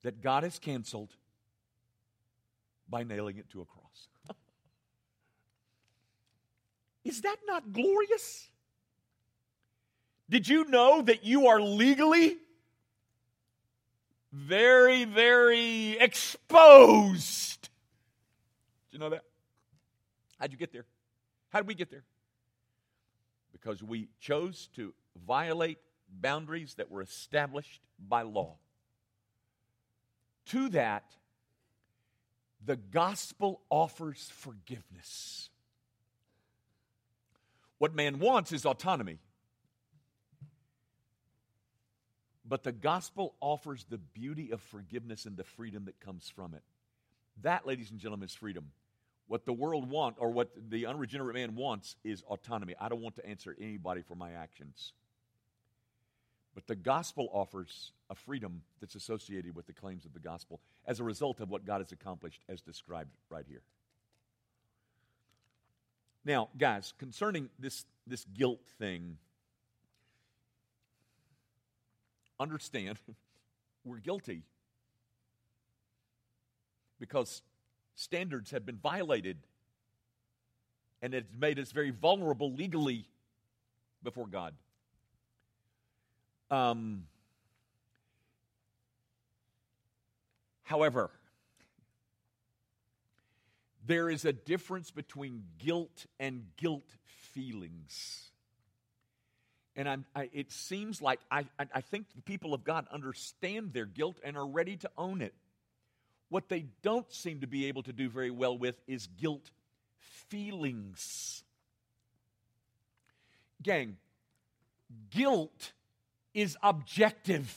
that 0.04 0.22
God 0.22 0.44
has 0.44 0.60
canceled 0.60 1.10
by 2.90 3.04
nailing 3.04 3.38
it 3.38 3.50
to 3.52 3.62
a 3.62 3.66
cross. 3.66 4.08
Is 7.04 7.22
that 7.22 7.38
not 7.48 7.72
glorious? 7.72 8.50
Did 10.30 10.48
you 10.48 10.66
know 10.66 11.02
that 11.02 11.24
you 11.24 11.48
are 11.48 11.62
legally 11.62 12.38
very, 14.32 15.06
very 15.06 15.98
exposed? 16.00 17.62
Did 17.62 18.94
you 18.94 19.00
know 19.00 19.10
that? 19.10 19.24
How'd 20.40 20.52
you 20.52 20.58
get 20.58 20.72
there? 20.72 20.86
How 21.50 21.60
did 21.60 21.68
we 21.68 21.74
get 21.74 21.90
there? 21.90 22.04
Because 23.52 23.82
we 23.82 24.10
chose 24.20 24.70
to 24.76 24.94
violate 25.26 25.80
boundaries 26.10 26.76
that 26.76 26.92
were 26.92 27.02
established 27.02 27.82
by 28.00 28.22
law. 28.22 28.58
To 30.48 30.70
that, 30.70 31.04
the 32.64 32.76
gospel 32.76 33.62
offers 33.70 34.32
forgiveness. 34.34 35.50
What 37.80 37.96
man 37.96 38.20
wants 38.20 38.52
is 38.52 38.66
autonomy. 38.66 39.18
But 42.46 42.64
the 42.64 42.72
gospel 42.72 43.36
offers 43.42 43.86
the 43.90 43.98
beauty 43.98 44.52
of 44.52 44.62
forgiveness 44.62 45.26
and 45.26 45.38
the 45.38 45.44
freedom 45.44 45.86
that 45.86 46.00
comes 46.00 46.30
from 46.30 46.54
it. 46.54 46.64
That, 47.42 47.66
ladies 47.66 47.92
and 47.92 48.00
gentlemen, 48.00 48.28
is 48.28 48.36
freedom. 48.36 48.72
What 49.28 49.46
the 49.46 49.54
world 49.54 49.90
wants, 49.90 50.18
or 50.20 50.32
what 50.32 50.50
the 50.70 50.88
unregenerate 50.88 51.36
man 51.36 51.56
wants, 51.56 51.96
is 52.04 52.24
autonomy. 52.24 52.74
I 52.80 52.90
don't 52.90 53.02
want 53.02 53.16
to 53.18 53.26
answer 53.26 53.56
anybody 53.62 54.02
for 54.02 54.16
my 54.16 54.32
actions. 54.32 54.94
But 56.56 56.66
the 56.66 56.76
gospel 56.76 57.30
offers 57.32 57.94
a 58.10 58.16
freedom 58.16 58.64
that's 58.82 58.96
associated 58.96 59.56
with 59.56 59.68
the 59.68 59.74
claims 59.74 60.04
of 60.04 60.14
the 60.14 60.20
gospel 60.20 60.60
as 60.86 61.00
a 61.00 61.04
result 61.04 61.40
of 61.40 61.50
what 61.50 61.64
God 61.64 61.80
has 61.80 61.92
accomplished 61.92 62.42
as 62.50 62.62
described 62.62 63.12
right 63.30 63.46
here. 63.48 63.62
Now, 66.26 66.50
guys, 66.58 66.94
concerning 66.98 67.50
this, 67.58 67.86
this 68.06 68.26
guilt 68.26 68.62
thing, 68.78 69.18
understand 72.40 72.98
we're 73.84 73.98
guilty 73.98 74.44
because 77.00 77.42
standards 77.96 78.52
have 78.52 78.66
been 78.66 78.78
violated 78.78 79.38
and 81.02 81.14
it's 81.14 81.34
made 81.40 81.60
us 81.60 81.72
very 81.72 81.92
vulnerable 81.92 82.54
legally 82.54 83.06
before 84.04 84.28
God. 84.28 84.54
Um, 86.52 87.04
however, 90.64 91.12
there 93.90 94.08
is 94.08 94.24
a 94.24 94.32
difference 94.32 94.92
between 94.92 95.44
guilt 95.58 96.06
and 96.20 96.46
guilt 96.58 96.88
feelings. 97.34 98.30
And 99.76 100.06
I, 100.16 100.30
it 100.32 100.52
seems 100.52 101.02
like 101.02 101.20
I, 101.32 101.46
I 101.58 101.82
think 101.82 102.06
the 102.16 102.22
people 102.22 102.54
of 102.54 102.64
God 102.64 102.86
understand 102.92 103.74
their 103.74 103.88
guilt 103.88 104.20
and 104.24 104.38
are 104.38 104.46
ready 104.46 104.78
to 104.78 104.92
own 104.96 105.24
it. 105.24 105.34
What 106.30 106.50
they 106.50 106.66
don't 106.84 107.12
seem 107.12 107.42
to 107.42 107.48
be 107.48 107.66
able 107.66 107.82
to 107.82 107.92
do 107.92 108.10
very 108.10 108.30
well 108.30 108.56
with 108.56 108.76
is 108.86 109.08
guilt 109.08 109.50
feelings. 109.98 111.44
Gang, 113.64 113.98
guilt 115.10 115.72
is 116.36 116.56
objective. 116.62 117.52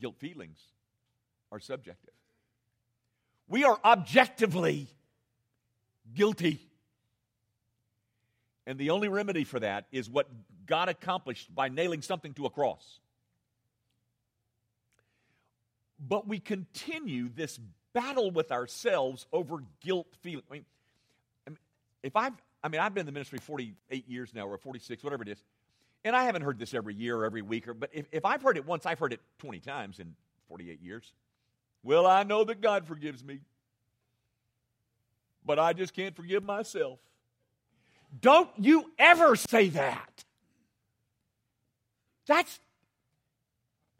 Guilt 0.00 0.14
feelings 0.20 0.60
are 1.50 1.58
subjective. 1.58 2.14
We 3.48 3.64
are 3.64 3.78
objectively 3.84 4.88
guilty. 6.14 6.60
And 8.66 8.78
the 8.78 8.90
only 8.90 9.08
remedy 9.08 9.44
for 9.44 9.60
that 9.60 9.86
is 9.90 10.10
what 10.10 10.28
God 10.66 10.88
accomplished 10.88 11.54
by 11.54 11.68
nailing 11.68 12.02
something 12.02 12.34
to 12.34 12.46
a 12.46 12.50
cross. 12.50 13.00
But 15.98 16.28
we 16.28 16.38
continue 16.38 17.28
this 17.34 17.58
battle 17.92 18.30
with 18.30 18.52
ourselves 18.52 19.26
over 19.32 19.64
guilt 19.80 20.06
feeling. 20.20 20.44
I 20.50 20.54
mean, 21.50 21.58
if 22.02 22.14
I've, 22.14 22.34
I 22.62 22.68
mean, 22.68 22.80
I've 22.80 22.94
been 22.94 23.00
in 23.00 23.06
the 23.06 23.12
ministry 23.12 23.38
48 23.38 24.08
years 24.08 24.34
now, 24.34 24.46
or 24.46 24.58
46, 24.58 25.02
whatever 25.02 25.22
it 25.22 25.30
is, 25.30 25.42
and 26.04 26.14
I 26.14 26.24
haven't 26.24 26.42
heard 26.42 26.58
this 26.58 26.74
every 26.74 26.94
year 26.94 27.16
or 27.16 27.24
every 27.24 27.42
week, 27.42 27.66
or, 27.66 27.74
but 27.74 27.90
if, 27.92 28.06
if 28.12 28.24
I've 28.24 28.42
heard 28.42 28.56
it 28.56 28.66
once, 28.66 28.86
I've 28.86 28.98
heard 28.98 29.12
it 29.12 29.20
20 29.38 29.58
times 29.60 29.98
in 29.98 30.14
48 30.48 30.80
years. 30.80 31.12
Well, 31.82 32.06
I 32.06 32.22
know 32.22 32.44
that 32.44 32.60
God 32.60 32.86
forgives 32.86 33.24
me, 33.24 33.40
but 35.44 35.58
I 35.58 35.72
just 35.72 35.94
can't 35.94 36.14
forgive 36.14 36.42
myself. 36.42 36.98
Don't 38.20 38.50
you 38.58 38.90
ever 38.98 39.36
say 39.36 39.68
that. 39.70 40.24
That's 42.26 42.60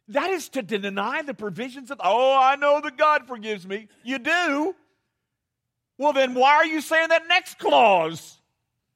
that 0.09 0.31
is 0.31 0.49
to 0.51 0.63
deny 0.63 1.23
the 1.23 1.35
provisions 1.35 1.91
of 1.91 2.01
oh 2.03 2.37
i 2.39 2.57
know 2.57 2.81
that 2.81 2.97
god 2.97 3.27
forgives 3.27 3.67
me. 3.67 3.89
You 4.03 4.19
do. 4.19 4.75
Well 5.97 6.13
then 6.13 6.35
why 6.35 6.55
are 6.55 6.67
you 6.67 6.81
saying 6.81 7.09
that 7.09 7.29
next 7.29 7.59
clause? 7.59 8.39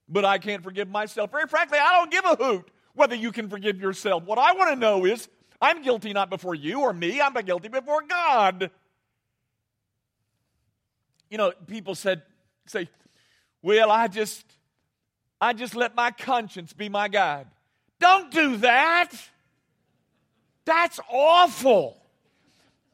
But 0.09 0.25
i 0.25 0.39
can't 0.39 0.63
forgive 0.63 0.89
myself. 0.89 1.31
Very 1.31 1.47
frankly 1.47 1.79
i 1.79 1.99
don't 1.99 2.11
give 2.11 2.25
a 2.25 2.37
hoot 2.37 2.71
whether 2.95 3.15
you 3.15 3.33
can 3.33 3.49
forgive 3.49 3.81
yourself. 3.81 4.25
What 4.25 4.39
i 4.39 4.53
want 4.53 4.71
to 4.71 4.77
know 4.77 5.05
is 5.05 5.29
i'm 5.63 5.83
guilty 5.83 6.13
not 6.13 6.29
before 6.29 6.55
you 6.55 6.81
or 6.81 6.93
me 6.93 7.21
i'm 7.21 7.33
guilty 7.33 7.69
before 7.69 8.03
god 8.03 8.71
you 11.31 11.39
know 11.39 11.53
people 11.67 11.95
said 11.95 12.21
say 12.67 12.87
well 13.63 13.91
i 13.91 14.07
just 14.09 14.45
I 15.43 15.53
just 15.53 15.75
let 15.75 15.97
my 15.97 16.13
conscience 16.13 16.73
be 16.73 16.89
my 16.89 17.09
guide. 17.09 17.49
Don't 17.99 18.31
do 18.31 18.59
that. 18.59 19.11
That's 20.65 21.01
awful. 21.11 22.01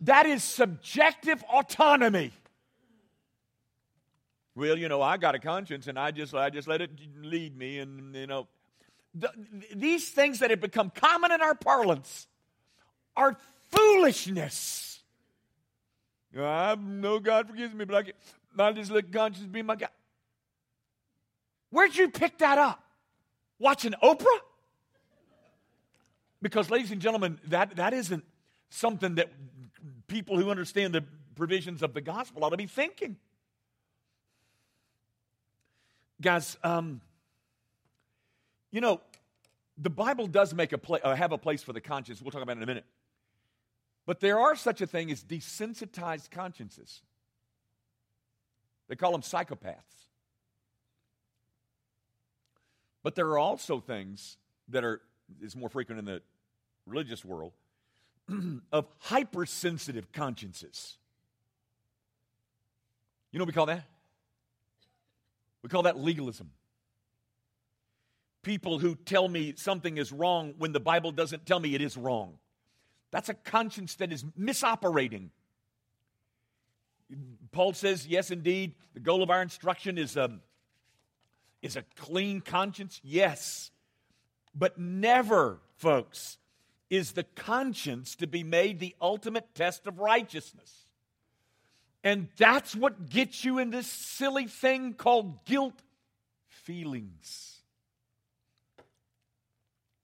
That 0.00 0.24
is 0.24 0.42
subjective 0.42 1.44
autonomy. 1.52 2.32
Well, 4.54 4.78
you 4.78 4.88
know, 4.88 5.02
I 5.02 5.18
got 5.18 5.34
a 5.34 5.38
conscience 5.38 5.88
and 5.88 5.98
I 5.98 6.10
just 6.10 6.34
I 6.34 6.48
just 6.48 6.66
let 6.66 6.80
it 6.80 6.90
lead 7.20 7.54
me 7.54 7.80
and 7.80 8.14
you 8.14 8.26
know 8.26 8.48
the, 9.14 9.30
these 9.74 10.08
things 10.08 10.38
that 10.38 10.48
have 10.48 10.60
become 10.62 10.88
common 10.88 11.30
in 11.32 11.42
our 11.42 11.54
parlance 11.54 12.26
are 13.18 13.36
foolishness. 13.70 15.00
I 16.38 16.76
know 16.76 17.18
God 17.18 17.48
forgives 17.48 17.74
me, 17.74 17.84
but 17.84 18.12
I, 18.58 18.62
I 18.62 18.72
just 18.72 18.90
let 18.90 19.12
conscience 19.12 19.46
be 19.46 19.62
my 19.62 19.74
guide. 19.74 19.88
Where'd 21.70 21.96
you 21.96 22.08
pick 22.08 22.38
that 22.38 22.58
up? 22.58 22.82
Watching 23.58 23.92
Oprah? 24.02 24.24
Because, 26.40 26.70
ladies 26.70 26.92
and 26.92 27.00
gentlemen, 27.00 27.40
that, 27.48 27.76
that 27.76 27.92
isn't 27.92 28.24
something 28.70 29.16
that 29.16 29.32
people 30.06 30.38
who 30.38 30.50
understand 30.50 30.94
the 30.94 31.04
provisions 31.34 31.82
of 31.82 31.94
the 31.94 32.00
gospel 32.00 32.44
ought 32.44 32.50
to 32.50 32.56
be 32.56 32.66
thinking. 32.66 33.16
Guys, 36.20 36.56
um, 36.62 37.00
you 38.70 38.80
know, 38.80 39.00
the 39.76 39.90
Bible 39.90 40.26
does 40.26 40.54
make 40.54 40.72
a 40.72 40.78
pla- 40.78 40.98
uh, 41.02 41.14
have 41.14 41.32
a 41.32 41.38
place 41.38 41.62
for 41.62 41.72
the 41.72 41.80
conscience. 41.80 42.22
We'll 42.22 42.30
talk 42.30 42.42
about 42.42 42.52
it 42.52 42.58
in 42.58 42.62
a 42.62 42.66
minute. 42.66 42.84
But 44.08 44.20
there 44.20 44.38
are 44.38 44.56
such 44.56 44.80
a 44.80 44.86
thing 44.86 45.10
as 45.10 45.22
desensitized 45.22 46.30
consciences. 46.30 47.02
They 48.88 48.96
call 48.96 49.12
them 49.12 49.20
psychopaths. 49.20 50.06
But 53.02 53.16
there 53.16 53.26
are 53.26 53.38
also 53.38 53.80
things 53.80 54.38
that 54.70 54.82
are 54.82 55.02
is 55.42 55.54
more 55.54 55.68
frequent 55.68 55.98
in 55.98 56.06
the 56.06 56.22
religious 56.86 57.22
world 57.22 57.52
of 58.72 58.86
hypersensitive 58.98 60.10
consciences. 60.10 60.96
You 63.30 63.38
know 63.38 63.42
what 63.42 63.48
we 63.48 63.52
call 63.52 63.66
that? 63.66 63.84
We 65.62 65.68
call 65.68 65.82
that 65.82 65.98
legalism. 65.98 66.50
People 68.42 68.78
who 68.78 68.94
tell 68.94 69.28
me 69.28 69.52
something 69.58 69.98
is 69.98 70.12
wrong 70.12 70.54
when 70.56 70.72
the 70.72 70.80
Bible 70.80 71.12
doesn't 71.12 71.44
tell 71.44 71.60
me 71.60 71.74
it 71.74 71.82
is 71.82 71.94
wrong. 71.94 72.38
That's 73.10 73.28
a 73.28 73.34
conscience 73.34 73.94
that 73.96 74.12
is 74.12 74.24
misoperating. 74.36 75.30
Paul 77.52 77.72
says, 77.72 78.06
yes, 78.06 78.30
indeed, 78.30 78.74
the 78.94 79.00
goal 79.00 79.22
of 79.22 79.30
our 79.30 79.40
instruction 79.40 79.96
is 79.96 80.16
a, 80.16 80.24
um, 80.24 80.40
is 81.62 81.76
a 81.76 81.82
clean 81.96 82.40
conscience. 82.40 83.00
Yes. 83.02 83.70
But 84.54 84.78
never, 84.78 85.60
folks, 85.76 86.38
is 86.90 87.12
the 87.12 87.24
conscience 87.24 88.14
to 88.16 88.26
be 88.26 88.42
made 88.42 88.78
the 88.78 88.94
ultimate 89.00 89.54
test 89.54 89.86
of 89.86 89.98
righteousness. 89.98 90.86
And 92.04 92.28
that's 92.36 92.76
what 92.76 93.10
gets 93.10 93.44
you 93.44 93.58
in 93.58 93.70
this 93.70 93.86
silly 93.86 94.46
thing 94.46 94.94
called 94.94 95.44
guilt 95.44 95.82
feelings. 96.46 97.56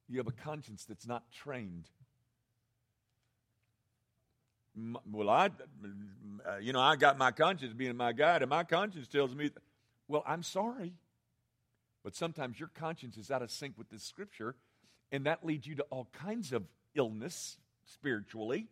You 0.08 0.18
have 0.18 0.26
a 0.26 0.32
conscience 0.32 0.84
that's 0.84 1.06
not 1.06 1.30
trained. 1.30 1.88
Well, 5.10 5.30
I, 5.30 5.46
uh, 5.46 6.56
you 6.60 6.72
know, 6.72 6.80
I 6.80 6.96
got 6.96 7.16
my 7.16 7.30
conscience 7.30 7.72
being 7.72 7.96
my 7.96 8.12
guide, 8.12 8.42
and 8.42 8.50
my 8.50 8.64
conscience 8.64 9.06
tells 9.06 9.34
me, 9.34 9.50
well, 10.08 10.24
I'm 10.26 10.42
sorry. 10.42 10.94
But 12.02 12.14
sometimes 12.14 12.58
your 12.58 12.70
conscience 12.74 13.16
is 13.16 13.30
out 13.30 13.42
of 13.42 13.50
sync 13.50 13.78
with 13.78 13.88
the 13.88 13.98
scripture, 13.98 14.56
and 15.12 15.26
that 15.26 15.44
leads 15.44 15.66
you 15.66 15.76
to 15.76 15.82
all 15.84 16.08
kinds 16.12 16.52
of 16.52 16.64
illness 16.94 17.56
spiritually 17.84 18.66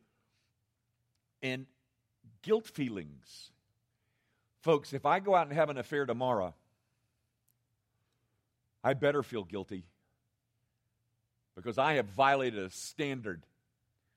and 1.42 1.66
guilt 2.42 2.66
feelings. 2.66 3.50
Folks, 4.60 4.92
if 4.92 5.06
I 5.06 5.20
go 5.20 5.34
out 5.34 5.46
and 5.46 5.56
have 5.56 5.70
an 5.70 5.78
affair 5.78 6.04
tomorrow, 6.04 6.54
I 8.84 8.94
better 8.94 9.22
feel 9.22 9.44
guilty 9.44 9.84
because 11.54 11.78
I 11.78 11.94
have 11.94 12.06
violated 12.06 12.62
a 12.62 12.70
standard, 12.70 13.42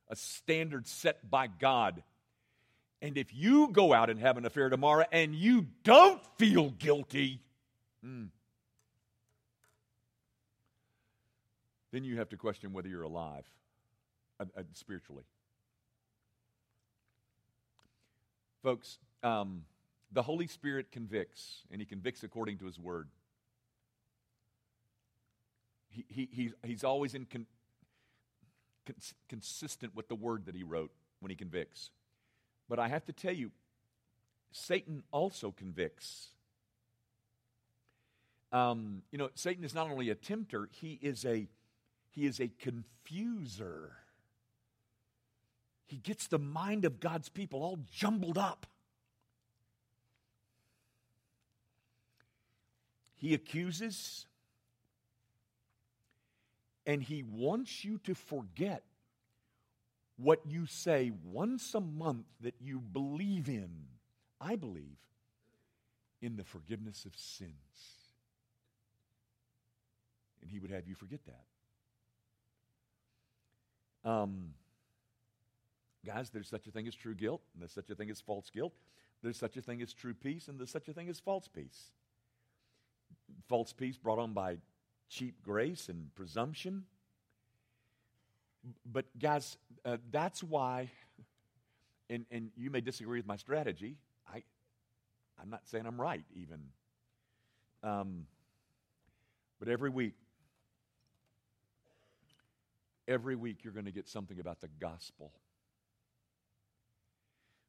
a 0.10 0.16
standard 0.16 0.88
set 0.88 1.30
by 1.30 1.48
God. 1.48 2.04
And 3.02 3.18
if 3.18 3.34
you 3.34 3.70
go 3.70 3.94
out 3.94 4.10
and 4.10 4.20
have 4.20 4.38
an 4.38 4.46
affair 4.46 4.70
tomorrow 4.70 5.06
and 5.12 5.36
you 5.36 5.68
don't 5.84 6.22
feel 6.38 6.72
guilty, 6.72 7.42
hmm, 8.04 8.26
then 11.92 12.04
you 12.04 12.18
have 12.18 12.30
to 12.30 12.38
question 12.38 12.74
whether 12.74 12.88
you're 12.88 13.04
alive 13.04 13.46
uh, 14.40 14.46
uh, 14.58 14.64
spiritually. 14.74 15.24
Folks, 18.64 18.98
um, 19.24 19.64
the 20.12 20.22
Holy 20.22 20.48
Spirit 20.48 20.92
convicts, 20.92 21.64
and 21.72 21.80
He 21.80 21.86
convicts 21.86 22.24
according 22.24 22.58
to 22.58 22.66
His 22.66 22.80
Word. 22.80 23.08
He, 25.90 26.06
he, 26.10 26.30
he's, 26.32 26.54
he's 26.64 26.84
always 26.84 27.14
in 27.14 27.26
con, 27.26 27.46
cons, 28.86 29.13
consistent 29.30 29.96
with 29.96 30.08
the 30.08 30.15
Word 30.15 30.46
that 30.46 30.56
He 30.56 30.63
wrote 30.63 30.92
when 31.20 31.30
He 31.30 31.36
convicts. 31.36 31.92
But 32.68 32.80
I 32.80 32.88
have 32.88 33.06
to 33.06 33.13
tell 33.13 33.34
you, 33.34 33.51
Satan 34.51 35.04
also 35.12 35.51
convicts. 35.51 36.30
Um, 38.51 39.01
you 39.12 39.18
know, 39.18 39.30
Satan 39.36 39.63
is 39.63 39.74
not 39.74 39.89
only 39.89 40.10
a 40.10 40.15
tempter, 40.15 40.70
he 40.72 40.98
is 41.01 41.25
a 41.25 41.48
he 42.10 42.25
is 42.25 42.39
a 42.39 42.48
confuser. 42.48 43.89
He 45.86 45.98
gets 45.98 46.27
the 46.27 46.39
mind 46.39 46.86
of 46.86 47.00
God's 47.00 47.27
people 47.27 47.62
all 47.62 47.80
jumbled 47.92 48.38
up. 48.38 48.65
He 53.15 53.34
accuses, 53.34 54.26
and 56.86 57.02
he 57.02 57.24
wants 57.24 57.84
you 57.84 57.98
to 58.00 58.13
forget 58.13 58.84
what 60.17 60.39
you 60.45 60.65
say 60.65 61.12
once 61.24 61.74
a 61.74 61.82
month 61.82 62.26
that 62.41 62.56
you 62.60 62.80
believe 62.80 63.50
in. 63.50 63.69
I 64.39 64.56
believe 64.56 64.98
in 66.21 66.38
the 66.38 66.43
forgiveness 66.43 67.06
of 67.06 67.15
sins. 67.15 67.52
And 70.41 70.50
he 70.50 70.60
would 70.60 70.71
have 70.71 70.88
you 70.88 70.95
forget 70.95 71.19
that. 74.04 74.10
Um, 74.10 74.54
Guys, 76.06 76.30
there's 76.30 76.48
such 76.48 76.67
a 76.67 76.71
thing 76.71 76.88
as 76.88 76.93
true 76.93 77.15
guilt, 77.15 77.41
and 77.54 77.62
there's 77.62 77.74
such 77.74 77.89
a 77.89 77.95
thing 77.95 78.12
as 78.12 78.21
false 78.21 78.50
guilt. 78.52 78.74
There's 79.24 79.38
such 79.38 79.58
a 79.58 79.62
thing 79.62 79.82
as 79.82 79.91
true 79.91 80.13
peace, 80.13 80.48
and 80.48 80.60
there's 80.60 80.69
such 80.69 80.88
a 80.88 80.93
thing 80.93 81.10
as 81.10 81.19
false 81.19 81.48
peace. 81.48 81.91
False 83.50 83.74
peace 83.74 83.98
brought 83.98 84.19
on 84.19 84.34
by 84.34 84.58
cheap 85.10 85.41
grace 85.44 85.89
and 85.89 86.13
presumption. 86.15 86.84
But, 88.86 89.06
guys, 89.20 89.58
uh, 89.84 89.98
that's 90.12 90.44
why, 90.44 90.89
and, 92.10 92.26
and 92.32 92.50
you 92.56 92.70
may 92.72 92.82
disagree 92.82 93.20
with 93.20 93.28
my 93.28 93.36
strategy. 93.36 93.98
I, 94.28 94.44
I'm 95.41 95.50
not 95.50 95.68
saying 95.68 95.86
I'm 95.86 96.02
right, 96.02 96.26
even. 96.36 96.60
Um, 97.84 98.26
but 99.60 99.68
every 99.68 99.89
week, 99.89 100.15
every 103.08 103.36
week 103.36 103.63
you're 103.63 103.74
going 103.74 103.86
to 103.86 103.91
get 103.91 104.08
something 104.08 104.39
about 104.39 104.62
the 104.62 104.70
gospel 104.80 105.32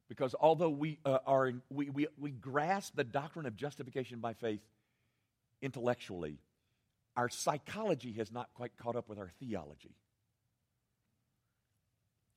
because 0.07 0.35
although 0.39 0.69
we, 0.69 0.99
uh, 1.05 1.19
are, 1.25 1.53
we, 1.69 1.89
we, 1.89 2.07
we 2.17 2.31
grasp 2.31 2.95
the 2.95 3.03
doctrine 3.03 3.45
of 3.45 3.55
justification 3.55 4.19
by 4.19 4.33
faith 4.33 4.61
intellectually, 5.61 6.39
our 7.17 7.27
psychology 7.27 8.13
has 8.13 8.31
not 8.31 8.53
quite 8.53 8.77
caught 8.77 8.95
up 8.95 9.09
with 9.09 9.17
our 9.17 9.31
theology. 9.39 9.95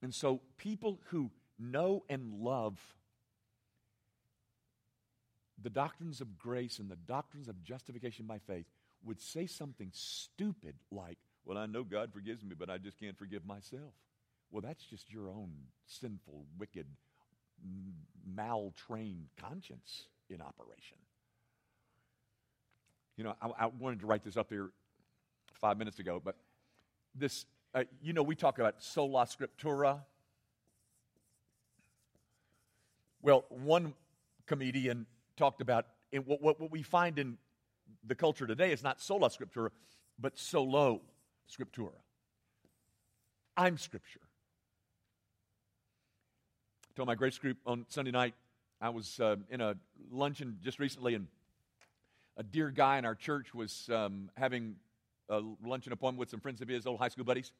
And 0.02 0.14
so 0.14 0.40
people 0.56 0.98
who 1.10 1.30
know 1.58 2.04
and 2.08 2.32
love 2.32 2.78
the 5.62 5.68
doctrines 5.68 6.22
of 6.22 6.38
grace 6.38 6.78
and 6.78 6.90
the 6.90 6.96
doctrines 6.96 7.46
of 7.46 7.62
justification 7.62 8.24
by 8.24 8.38
faith 8.38 8.64
would 9.04 9.20
say 9.20 9.46
something 9.46 9.90
stupid 9.92 10.76
like, 10.90 11.18
Well, 11.44 11.58
I 11.58 11.66
know 11.66 11.84
God 11.84 12.12
forgives 12.14 12.42
me, 12.42 12.54
but 12.58 12.70
I 12.70 12.78
just 12.78 12.98
can't 12.98 13.18
forgive 13.18 13.44
myself. 13.44 13.92
Well, 14.50 14.62
that's 14.62 14.84
just 14.84 15.12
your 15.12 15.28
own 15.28 15.52
sinful, 15.86 16.46
wicked 16.58 16.86
maltrained 18.26 19.28
conscience 19.38 20.06
in 20.30 20.40
operation. 20.40 20.96
You 23.20 23.24
know, 23.24 23.34
I, 23.42 23.64
I, 23.64 23.66
wanted 23.66 24.00
to 24.00 24.06
write 24.06 24.24
this 24.24 24.38
up 24.38 24.48
here 24.48 24.70
five 25.52 25.76
minutes 25.76 25.98
ago, 25.98 26.22
but 26.24 26.36
this, 27.14 27.44
uh, 27.74 27.84
you 28.00 28.14
know, 28.14 28.22
we 28.22 28.34
talk 28.34 28.58
about 28.58 28.82
sola 28.82 29.26
scriptura. 29.26 30.00
Well, 33.20 33.44
one 33.50 33.92
comedian 34.46 35.04
talked 35.36 35.60
about 35.60 35.84
what, 36.24 36.40
what, 36.40 36.58
what 36.58 36.70
we 36.70 36.80
find 36.80 37.18
in 37.18 37.36
the 38.06 38.14
culture 38.14 38.46
today 38.46 38.72
is 38.72 38.82
not 38.82 39.02
sola 39.02 39.28
scriptura, 39.28 39.68
but 40.18 40.38
solo 40.38 41.02
scriptura. 41.46 41.92
I'm 43.54 43.76
scripture 43.76 44.22
I 46.88 46.92
told 46.96 47.06
my 47.06 47.16
grace 47.16 47.36
group 47.36 47.58
on 47.66 47.84
Sunday 47.90 48.12
night, 48.12 48.32
I 48.80 48.88
was 48.88 49.20
uh, 49.20 49.36
in 49.50 49.60
a 49.60 49.76
luncheon 50.10 50.56
just 50.62 50.78
recently, 50.78 51.14
and 51.14 51.26
a 52.40 52.42
dear 52.42 52.70
guy 52.70 52.96
in 52.96 53.04
our 53.04 53.14
church 53.14 53.54
was 53.54 53.90
um, 53.92 54.30
having 54.34 54.76
a 55.28 55.42
luncheon 55.62 55.92
appointment 55.92 56.18
with 56.18 56.30
some 56.30 56.40
friends 56.40 56.62
of 56.62 56.68
his, 56.68 56.86
old 56.86 56.98
high 56.98 57.08
school 57.08 57.26
buddies, 57.26 57.52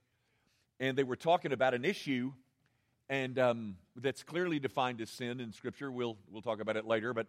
and 0.81 0.97
they 0.97 1.05
were 1.05 1.17
talking 1.17 1.53
about 1.53 1.75
an 1.75 1.85
issue 1.85 2.33
and 3.11 3.39
um, 3.39 3.77
that's 3.97 4.23
clearly 4.23 4.59
defined 4.59 5.03
as 5.03 5.11
sin 5.11 5.39
in 5.39 5.53
Scripture. 5.53 5.91
We'll, 5.93 6.17
we'll 6.31 6.41
talk 6.41 6.61
about 6.61 6.77
it 6.79 6.87
later, 6.87 7.13
but 7.13 7.27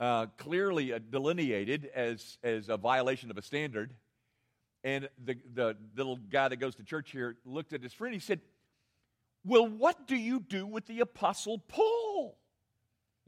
uh, 0.00 0.26
clearly 0.38 0.92
uh, 0.92 0.98
delineated 1.10 1.88
as, 1.94 2.38
as 2.42 2.68
a 2.68 2.76
violation 2.76 3.30
of 3.30 3.38
a 3.38 3.42
standard. 3.42 3.92
And 4.82 5.08
the, 5.24 5.36
the 5.54 5.76
little 5.94 6.16
guy 6.16 6.48
that 6.48 6.56
goes 6.56 6.74
to 6.76 6.82
church 6.82 7.12
here 7.12 7.36
looked 7.44 7.74
at 7.74 7.82
his 7.82 7.92
friend. 7.92 8.12
He 8.12 8.20
said, 8.20 8.40
well, 9.44 9.68
what 9.68 10.08
do 10.08 10.16
you 10.16 10.40
do 10.40 10.66
with 10.66 10.86
the 10.86 10.98
Apostle 11.00 11.58
Paul? 11.58 12.38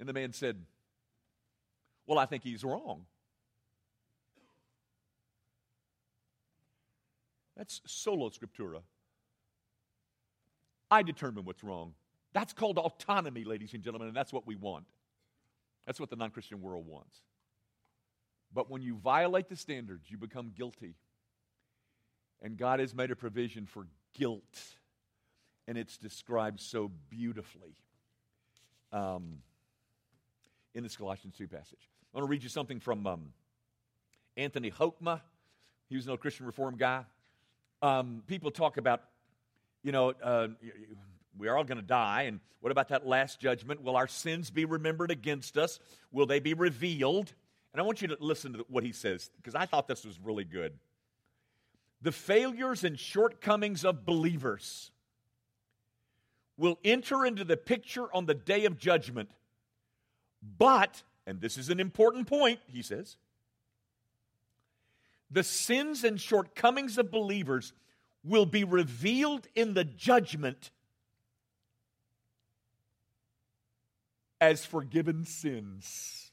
And 0.01 0.09
the 0.09 0.13
man 0.13 0.33
said, 0.33 0.57
Well, 2.07 2.19
I 2.19 2.27
think 2.27 2.43
he's 2.43 2.65
wrong. 2.65 3.07
That's 7.63 7.81
sola 7.87 8.29
scriptura. 8.31 8.81
I 10.91 11.05
determine 11.05 11.45
what's 11.45 11.63
wrong. 11.63 11.95
That's 12.33 12.53
called 12.53 12.77
autonomy, 12.77 13.45
ladies 13.45 13.73
and 13.73 13.85
gentlemen, 13.85 14.09
and 14.09 14.17
that's 14.17 14.33
what 14.33 14.49
we 14.49 14.57
want. 14.57 14.85
That's 15.87 16.01
what 16.01 16.11
the 16.11 16.17
non 16.17 16.31
Christian 16.31 16.61
world 16.61 16.89
wants. 16.89 17.21
But 18.53 18.69
when 18.69 18.83
you 18.83 18.97
violate 18.97 19.49
the 19.49 19.55
standards, 19.55 20.11
you 20.11 20.19
become 20.19 20.51
guilty. 20.57 20.97
And 22.43 22.57
God 22.57 22.81
has 22.81 22.97
made 22.97 23.13
a 23.13 23.17
provision 23.17 23.67
for 23.67 23.87
guilt 24.13 24.59
and 25.69 25.79
it's 25.79 25.97
described 25.97 26.59
so 26.59 26.91
beautifully 27.11 27.77
um, 28.91 29.39
in 30.75 30.83
this 30.83 30.97
Colossians 30.97 31.37
2 31.39 31.47
passage. 31.47 31.89
I 32.13 32.19
want 32.19 32.27
to 32.27 32.29
read 32.29 32.43
you 32.43 32.49
something 32.49 32.81
from 32.81 33.07
um, 33.07 33.33
Anthony 34.37 34.73
Hoekema. 34.73 35.21
He 35.89 35.95
was 35.95 36.07
an 36.07 36.11
old 36.11 36.19
Christian 36.19 36.45
Reform 36.45 36.77
guy. 36.77 37.05
Um, 37.83 38.23
people 38.29 38.53
talk 38.53 38.77
about, 38.77 39.03
you 39.83 39.91
know, 39.91 40.15
uh, 40.23 40.49
we 41.37 41.49
are 41.49 41.57
all 41.57 41.65
going 41.65 41.81
to 41.81 41.87
die, 41.87 42.23
and 42.23 42.39
what 42.61 42.71
about 42.71 42.91
that 42.91 43.05
last 43.05 43.41
judgment? 43.41 43.83
Will 43.83 43.97
our 43.97 44.07
sins 44.07 44.51
be 44.51 44.65
remembered 44.65 45.11
against 45.11 45.59
us? 45.59 45.81
Will 46.13 46.27
they 46.27 46.39
be 46.39 46.55
revealed? 46.55 47.35
And 47.73 47.81
I 47.81 47.83
want 47.83 48.01
you 48.01 48.09
to 48.09 48.17
listen 48.21 48.53
to 48.53 48.65
what 48.69 48.85
he 48.85 48.93
says, 48.93 49.31
because 49.37 49.57
I 49.57 49.67
thought 49.67 49.89
this 49.89 50.05
was 50.05 50.21
really 50.23 50.45
good. 50.45 50.75
The 52.03 52.13
failures 52.13 52.85
and 52.85 52.99
shortcomings 52.99 53.85
of 53.85 54.05
believers 54.05 54.93
will 56.57 56.79
enter 56.85 57.27
into 57.27 57.43
the 57.43 57.57
picture 57.57 58.15
on 58.15 58.27
the 58.27 58.35
day 58.35 58.65
of 58.65 58.79
judgment. 58.79 59.31
But, 60.59 61.03
and 61.27 61.41
this 61.41 61.59
is 61.59 61.69
an 61.69 61.81
important 61.81 62.29
point, 62.29 62.61
he 62.69 62.83
says, 62.83 63.17
the 65.33 65.43
sins 65.43 66.05
and 66.05 66.21
shortcomings 66.21 66.99
of 66.99 67.11
believers 67.11 67.73
will 68.23 68.47
be 68.47 68.65
revealed 68.65 69.49
in 69.55 69.75
the 69.75 69.85
judgment 69.85 70.71
as 74.41 74.65
forgiven 74.65 75.25
sins 75.25 76.31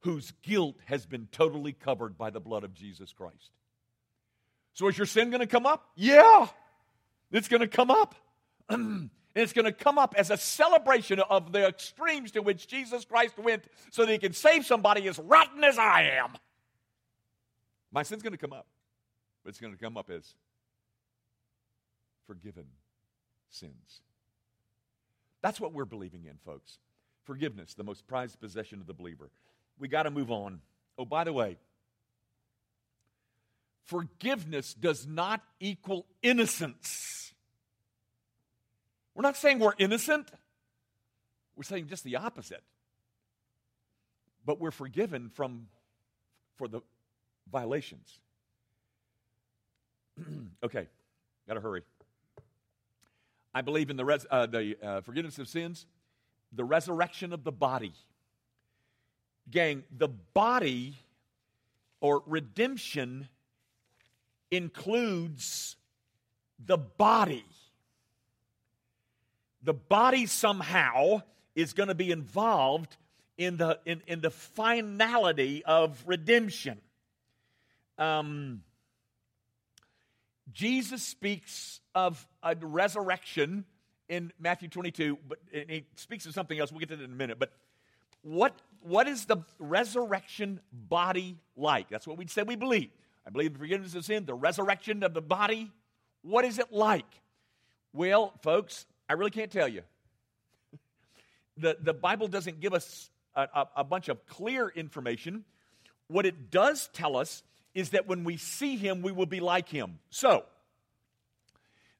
whose 0.00 0.32
guilt 0.42 0.76
has 0.86 1.06
been 1.06 1.28
totally 1.30 1.72
covered 1.72 2.16
by 2.16 2.30
the 2.30 2.40
blood 2.40 2.64
of 2.64 2.72
Jesus 2.72 3.12
Christ. 3.12 3.50
So, 4.72 4.86
is 4.88 4.96
your 4.96 5.06
sin 5.06 5.30
going 5.30 5.40
to 5.40 5.46
come 5.46 5.66
up? 5.66 5.88
Yeah, 5.96 6.46
it's 7.32 7.48
going 7.48 7.60
to 7.60 7.68
come 7.68 7.90
up. 7.90 8.14
and 8.68 9.10
it's 9.34 9.52
going 9.52 9.64
to 9.64 9.72
come 9.72 9.98
up 9.98 10.14
as 10.16 10.30
a 10.30 10.36
celebration 10.36 11.20
of 11.20 11.52
the 11.52 11.66
extremes 11.66 12.30
to 12.32 12.42
which 12.42 12.68
Jesus 12.68 13.04
Christ 13.04 13.38
went 13.38 13.64
so 13.90 14.06
that 14.06 14.12
he 14.12 14.18
can 14.18 14.32
save 14.32 14.64
somebody 14.64 15.08
as 15.08 15.18
rotten 15.18 15.64
as 15.64 15.78
I 15.78 16.02
am. 16.02 16.34
My 17.90 18.02
sin's 18.02 18.22
going 18.22 18.32
to 18.32 18.38
come 18.38 18.52
up, 18.52 18.66
but 19.42 19.50
it's 19.50 19.60
going 19.60 19.72
to 19.72 19.78
come 19.78 19.96
up 19.96 20.10
as 20.10 20.34
forgiven 22.26 22.66
sins. 23.48 24.02
That's 25.42 25.60
what 25.60 25.72
we're 25.72 25.84
believing 25.84 26.24
in, 26.24 26.36
folks. 26.44 26.78
Forgiveness, 27.24 27.74
the 27.74 27.84
most 27.84 28.06
prized 28.06 28.40
possession 28.40 28.80
of 28.80 28.86
the 28.86 28.94
believer. 28.94 29.30
We 29.78 29.88
got 29.88 30.04
to 30.04 30.10
move 30.10 30.30
on. 30.30 30.60
Oh, 30.98 31.04
by 31.04 31.24
the 31.24 31.32
way, 31.32 31.58
forgiveness 33.84 34.74
does 34.74 35.06
not 35.06 35.40
equal 35.60 36.06
innocence. 36.22 37.32
We're 39.14 39.22
not 39.22 39.36
saying 39.36 39.58
we're 39.58 39.72
innocent, 39.78 40.30
we're 41.56 41.64
saying 41.64 41.88
just 41.88 42.04
the 42.04 42.16
opposite. 42.16 42.62
But 44.44 44.60
we're 44.60 44.70
forgiven 44.70 45.30
from 45.34 45.66
for 46.56 46.68
the 46.68 46.80
violations. 47.50 48.20
okay, 50.62 50.86
got 51.46 51.54
to 51.54 51.60
hurry. 51.60 51.82
I 53.54 53.62
believe 53.62 53.90
in 53.90 53.96
the, 53.96 54.04
res- 54.04 54.26
uh, 54.30 54.46
the 54.46 54.76
uh, 54.82 55.00
forgiveness 55.00 55.38
of 55.38 55.48
sins, 55.48 55.86
the 56.52 56.64
resurrection 56.64 57.32
of 57.32 57.44
the 57.44 57.52
body. 57.52 57.92
Gang, 59.50 59.84
the 59.96 60.08
body 60.08 60.96
or 62.00 62.22
redemption 62.26 63.28
includes 64.50 65.76
the 66.64 66.76
body. 66.76 67.44
The 69.62 69.74
body 69.74 70.26
somehow 70.26 71.22
is 71.54 71.72
going 71.72 71.88
to 71.88 71.94
be 71.94 72.10
involved 72.10 72.96
in 73.36 73.56
the, 73.56 73.78
in, 73.84 74.02
in 74.06 74.20
the 74.20 74.30
finality 74.30 75.64
of 75.64 76.02
redemption. 76.06 76.80
Um, 77.98 78.62
Jesus 80.52 81.02
speaks 81.02 81.80
of 81.94 82.26
a 82.42 82.56
resurrection 82.60 83.64
in 84.08 84.32
Matthew 84.38 84.68
22, 84.68 85.18
but 85.28 85.38
he 85.52 85.84
speaks 85.96 86.24
of 86.26 86.32
something 86.32 86.58
else. 86.58 86.72
We'll 86.72 86.80
get 86.80 86.88
to 86.90 86.96
that 86.96 87.04
in 87.04 87.12
a 87.12 87.14
minute. 87.14 87.38
But 87.38 87.52
what, 88.22 88.54
what 88.80 89.08
is 89.08 89.26
the 89.26 89.38
resurrection 89.58 90.60
body 90.72 91.36
like? 91.56 91.88
That's 91.90 92.06
what 92.06 92.16
we 92.16 92.26
said 92.26 92.48
we 92.48 92.56
believe. 92.56 92.90
I 93.26 93.30
believe 93.30 93.52
the 93.52 93.58
forgiveness 93.58 93.94
of 93.94 94.04
sin, 94.04 94.24
the 94.24 94.34
resurrection 94.34 95.02
of 95.02 95.12
the 95.12 95.20
body. 95.20 95.70
What 96.22 96.44
is 96.44 96.58
it 96.58 96.72
like? 96.72 97.06
Well, 97.92 98.32
folks, 98.42 98.86
I 99.08 99.14
really 99.14 99.30
can't 99.30 99.50
tell 99.50 99.68
you. 99.68 99.82
the, 101.58 101.76
the 101.80 101.92
Bible 101.92 102.28
doesn't 102.28 102.60
give 102.60 102.72
us 102.72 103.10
a, 103.34 103.42
a, 103.42 103.68
a 103.76 103.84
bunch 103.84 104.08
of 104.08 104.24
clear 104.26 104.68
information. 104.68 105.44
What 106.06 106.24
it 106.24 106.50
does 106.50 106.88
tell 106.94 107.16
us 107.16 107.42
is 107.74 107.90
that 107.90 108.06
when 108.06 108.24
we 108.24 108.36
see 108.36 108.76
him, 108.76 109.02
we 109.02 109.12
will 109.12 109.26
be 109.26 109.40
like 109.40 109.68
him. 109.68 109.98
So, 110.10 110.44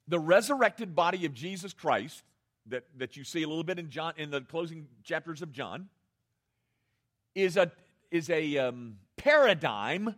the 0.06 0.18
resurrected 0.18 0.94
body 0.94 1.26
of 1.26 1.34
Jesus 1.34 1.72
Christ 1.72 2.22
that, 2.66 2.84
that 2.96 3.16
you 3.16 3.24
see 3.24 3.42
a 3.42 3.48
little 3.48 3.64
bit 3.64 3.78
in 3.78 3.90
John 3.90 4.14
in 4.16 4.30
the 4.30 4.40
closing 4.40 4.86
chapters 5.02 5.42
of 5.42 5.52
John 5.52 5.88
is 7.34 7.56
a 7.56 7.70
is 8.10 8.30
a 8.30 8.56
um, 8.56 8.96
paradigm 9.16 10.14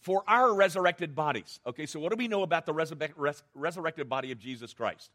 for 0.00 0.22
our 0.26 0.52
resurrected 0.52 1.14
bodies. 1.14 1.60
Okay, 1.66 1.86
so 1.86 2.00
what 2.00 2.10
do 2.10 2.16
we 2.16 2.28
know 2.28 2.42
about 2.42 2.66
the 2.66 2.74
res- 2.74 3.42
resurrected 3.54 4.08
body 4.08 4.32
of 4.32 4.38
Jesus 4.38 4.74
Christ? 4.74 5.10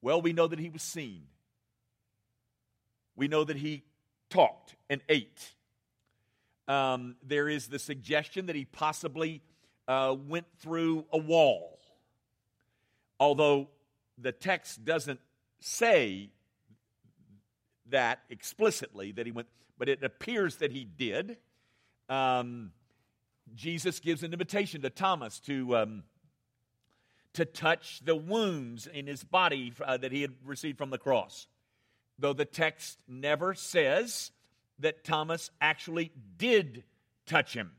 Well, 0.00 0.20
we 0.20 0.32
know 0.32 0.48
that 0.48 0.58
he 0.58 0.70
was 0.70 0.82
seen. 0.82 1.22
We 3.14 3.28
know 3.28 3.44
that 3.44 3.56
he 3.56 3.84
talked 4.30 4.74
and 4.88 5.00
ate. 5.08 5.52
Um, 6.68 7.16
there 7.22 7.48
is 7.48 7.66
the 7.68 7.78
suggestion 7.78 8.46
that 8.46 8.56
he 8.56 8.64
possibly 8.64 9.42
uh, 9.88 10.14
went 10.26 10.46
through 10.60 11.04
a 11.12 11.18
wall. 11.18 11.78
Although 13.18 13.68
the 14.18 14.32
text 14.32 14.84
doesn't 14.84 15.20
say 15.60 16.30
that 17.90 18.20
explicitly 18.30 19.12
that 19.12 19.26
he 19.26 19.32
went, 19.32 19.48
but 19.78 19.88
it 19.88 20.02
appears 20.02 20.56
that 20.56 20.72
he 20.72 20.84
did. 20.84 21.36
Um, 22.08 22.72
Jesus 23.54 24.00
gives 24.00 24.22
an 24.22 24.32
invitation 24.32 24.82
to 24.82 24.90
Thomas 24.90 25.40
to, 25.40 25.76
um, 25.76 26.02
to 27.34 27.44
touch 27.44 28.00
the 28.04 28.16
wounds 28.16 28.86
in 28.86 29.06
his 29.06 29.24
body 29.24 29.72
uh, 29.84 29.96
that 29.96 30.12
he 30.12 30.22
had 30.22 30.32
received 30.44 30.78
from 30.78 30.90
the 30.90 30.98
cross. 30.98 31.46
Though 32.18 32.32
the 32.32 32.44
text 32.44 32.98
never 33.08 33.54
says 33.54 34.30
that 34.82 35.04
Thomas 35.04 35.50
actually 35.60 36.12
did 36.36 36.84
touch 37.26 37.54
him. 37.54 37.72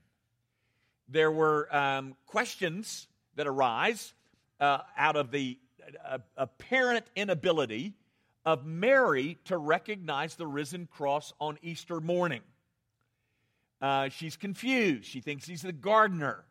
There 1.08 1.32
were 1.32 1.74
um, 1.76 2.16
questions 2.26 3.08
that 3.36 3.48
arise 3.48 4.14
uh, 4.60 4.80
out 4.98 5.16
of 5.16 5.32
the 5.32 5.58
uh, 6.06 6.20
apparent 6.38 7.06
inability 7.16 7.94
of 8.46 8.66
Mary 8.66 9.38
to 9.46 9.58
recognize 9.58 10.36
the 10.36 10.48
risen 10.48 10.88
Christ 10.92 11.34
on 11.40 11.58
Easter 11.62 12.00
morning. 12.00 12.42
Uh, 13.82 14.10
she's 14.10 14.38
confused. 14.38 15.06
She 15.06 15.22
thinks 15.22 15.46
he's 15.46 15.62
the 15.62 15.74
gardener. 15.74 16.46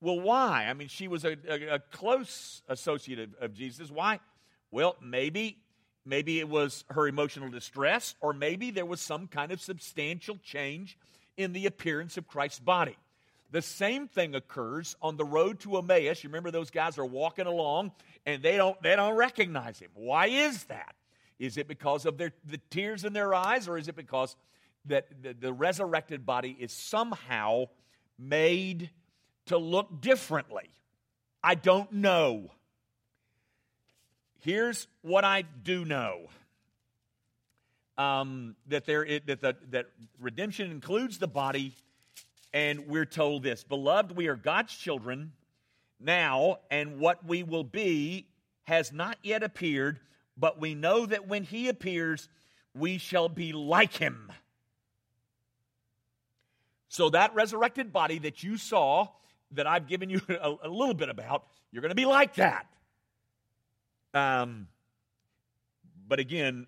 Well, 0.00 0.20
why? 0.20 0.66
I 0.68 0.72
mean, 0.72 0.88
she 0.88 1.08
was 1.08 1.24
a, 1.24 1.36
a, 1.48 1.74
a 1.74 1.78
close 1.78 2.62
associate 2.68 3.18
of, 3.18 3.34
of 3.40 3.54
Jesus. 3.54 3.90
Why? 3.90 4.20
Well, 4.70 4.96
maybe 5.02 5.58
maybe 6.04 6.40
it 6.40 6.48
was 6.48 6.84
her 6.90 7.06
emotional 7.06 7.50
distress, 7.50 8.14
or 8.20 8.32
maybe 8.32 8.70
there 8.70 8.86
was 8.86 9.00
some 9.00 9.26
kind 9.26 9.52
of 9.52 9.60
substantial 9.60 10.38
change 10.42 10.98
in 11.36 11.52
the 11.52 11.66
appearance 11.66 12.16
of 12.16 12.26
Christ's 12.26 12.60
body. 12.60 12.96
The 13.52 13.62
same 13.62 14.06
thing 14.06 14.34
occurs 14.34 14.96
on 15.02 15.16
the 15.16 15.24
road 15.24 15.60
to 15.60 15.78
Emmaus. 15.78 16.22
You 16.22 16.28
remember 16.28 16.50
those 16.50 16.70
guys 16.70 16.98
are 16.98 17.06
walking 17.06 17.46
along 17.46 17.92
and 18.24 18.42
they 18.42 18.56
don't 18.56 18.80
they 18.82 18.94
don't 18.94 19.16
recognize 19.16 19.78
him. 19.80 19.90
Why 19.94 20.26
is 20.26 20.64
that? 20.64 20.94
Is 21.38 21.56
it 21.56 21.66
because 21.66 22.06
of 22.06 22.16
their 22.16 22.32
the 22.44 22.60
tears 22.70 23.04
in 23.04 23.12
their 23.12 23.34
eyes, 23.34 23.66
or 23.66 23.76
is 23.76 23.88
it 23.88 23.96
because 23.96 24.36
that 24.86 25.08
the, 25.22 25.34
the 25.34 25.52
resurrected 25.52 26.24
body 26.24 26.56
is 26.58 26.72
somehow 26.72 27.66
made 28.18 28.90
to 29.46 29.58
look 29.58 30.00
differently. 30.00 30.70
I 31.42 31.54
don't 31.54 31.90
know. 31.92 32.52
Here's 34.40 34.86
what 35.02 35.24
I 35.24 35.42
do 35.42 35.84
know. 35.84 36.28
Um, 37.98 38.56
that 38.68 38.86
there 38.86 39.04
that 39.26 39.40
the, 39.40 39.56
that 39.70 39.86
redemption 40.18 40.70
includes 40.70 41.18
the 41.18 41.28
body, 41.28 41.74
and 42.52 42.86
we're 42.86 43.04
told 43.04 43.42
this, 43.42 43.62
beloved, 43.62 44.16
we 44.16 44.28
are 44.28 44.36
God's 44.36 44.74
children 44.74 45.32
now, 45.98 46.58
and 46.70 46.98
what 46.98 47.26
we 47.26 47.42
will 47.42 47.64
be 47.64 48.26
has 48.62 48.92
not 48.92 49.18
yet 49.22 49.42
appeared, 49.42 50.00
but 50.36 50.58
we 50.58 50.74
know 50.74 51.04
that 51.04 51.28
when 51.28 51.44
He 51.44 51.68
appears, 51.68 52.28
we 52.74 52.96
shall 52.96 53.28
be 53.28 53.52
like 53.52 53.94
Him 53.94 54.32
so, 56.90 57.08
that 57.10 57.36
resurrected 57.36 57.92
body 57.92 58.18
that 58.18 58.42
you 58.42 58.56
saw, 58.56 59.06
that 59.52 59.64
I've 59.64 59.86
given 59.86 60.10
you 60.10 60.20
a, 60.28 60.56
a 60.64 60.68
little 60.68 60.92
bit 60.92 61.08
about, 61.08 61.46
you're 61.70 61.82
going 61.82 61.90
to 61.90 61.94
be 61.94 62.04
like 62.04 62.34
that. 62.34 62.66
Um, 64.14 64.68
but 66.08 66.18
again, 66.18 66.66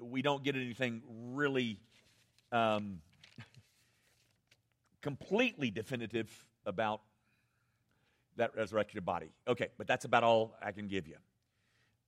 we 0.00 0.22
don't 0.22 0.42
get 0.42 0.56
anything 0.56 1.02
really 1.32 1.78
um, 2.50 3.00
completely 5.00 5.70
definitive 5.70 6.28
about 6.66 7.00
that 8.36 8.54
resurrected 8.56 9.04
body. 9.04 9.30
Okay, 9.46 9.68
but 9.78 9.86
that's 9.86 10.04
about 10.04 10.24
all 10.24 10.56
I 10.62 10.72
can 10.72 10.88
give 10.88 11.06
you. 11.06 11.16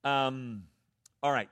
Um, 0.08 0.64
all 1.22 1.32
right. 1.32 1.48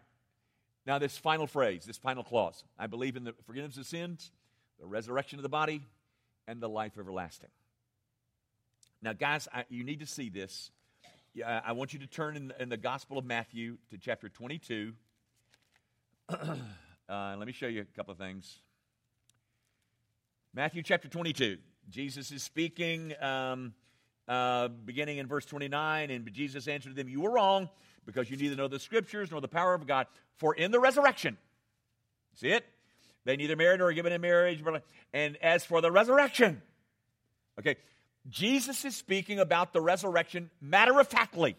Now, 0.86 0.98
this 0.98 1.16
final 1.16 1.46
phrase, 1.46 1.84
this 1.84 1.98
final 1.98 2.24
clause 2.24 2.64
I 2.78 2.86
believe 2.86 3.16
in 3.16 3.24
the 3.24 3.34
forgiveness 3.46 3.76
of 3.76 3.86
sins, 3.86 4.30
the 4.80 4.86
resurrection 4.86 5.38
of 5.38 5.42
the 5.42 5.48
body, 5.48 5.82
and 6.46 6.60
the 6.60 6.68
life 6.68 6.98
everlasting. 6.98 7.50
Now, 9.00 9.12
guys, 9.12 9.48
I, 9.52 9.64
you 9.68 9.84
need 9.84 10.00
to 10.00 10.06
see 10.06 10.28
this. 10.28 10.70
Yeah, 11.34 11.62
I 11.64 11.72
want 11.72 11.94
you 11.94 11.98
to 12.00 12.06
turn 12.06 12.36
in, 12.36 12.52
in 12.60 12.68
the 12.68 12.76
Gospel 12.76 13.16
of 13.16 13.24
Matthew 13.24 13.78
to 13.88 13.96
chapter 13.96 14.28
22. 14.28 14.92
uh, 16.28 16.56
let 17.08 17.46
me 17.46 17.52
show 17.52 17.68
you 17.68 17.80
a 17.80 17.96
couple 17.96 18.12
of 18.12 18.18
things. 18.18 18.58
Matthew 20.52 20.82
chapter 20.82 21.08
22. 21.08 21.56
Jesus 21.88 22.32
is 22.32 22.42
speaking, 22.42 23.14
um, 23.18 23.72
uh, 24.28 24.68
beginning 24.68 25.16
in 25.16 25.26
verse 25.26 25.46
29, 25.46 26.10
and 26.10 26.30
Jesus 26.34 26.68
answered 26.68 26.96
them, 26.96 27.08
You 27.08 27.22
were 27.22 27.30
wrong, 27.30 27.70
because 28.04 28.30
you 28.30 28.36
neither 28.36 28.54
know 28.54 28.68
the 28.68 28.78
scriptures 28.78 29.30
nor 29.30 29.40
the 29.40 29.48
power 29.48 29.72
of 29.72 29.86
God. 29.86 30.08
For 30.36 30.54
in 30.54 30.70
the 30.70 30.80
resurrection, 30.80 31.38
see 32.34 32.48
it? 32.48 32.66
They 33.24 33.36
neither 33.38 33.56
married 33.56 33.78
nor 33.78 33.90
given 33.94 34.12
in 34.12 34.20
marriage. 34.20 34.62
And 35.14 35.38
as 35.38 35.64
for 35.64 35.80
the 35.80 35.90
resurrection, 35.90 36.60
okay, 37.58 37.76
Jesus 38.28 38.84
is 38.84 38.96
speaking 38.96 39.40
about 39.40 39.72
the 39.72 39.80
resurrection 39.80 40.50
matter 40.60 40.98
of 41.00 41.08
factly. 41.08 41.56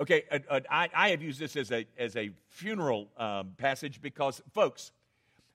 Okay, 0.00 0.24
I, 0.70 0.88
I, 0.94 1.10
have 1.10 1.22
used 1.22 1.40
this 1.40 1.56
as 1.56 1.72
a, 1.72 1.84
as 1.98 2.14
a 2.16 2.30
funeral 2.50 3.08
um, 3.16 3.54
passage 3.58 4.00
because, 4.00 4.40
folks, 4.54 4.92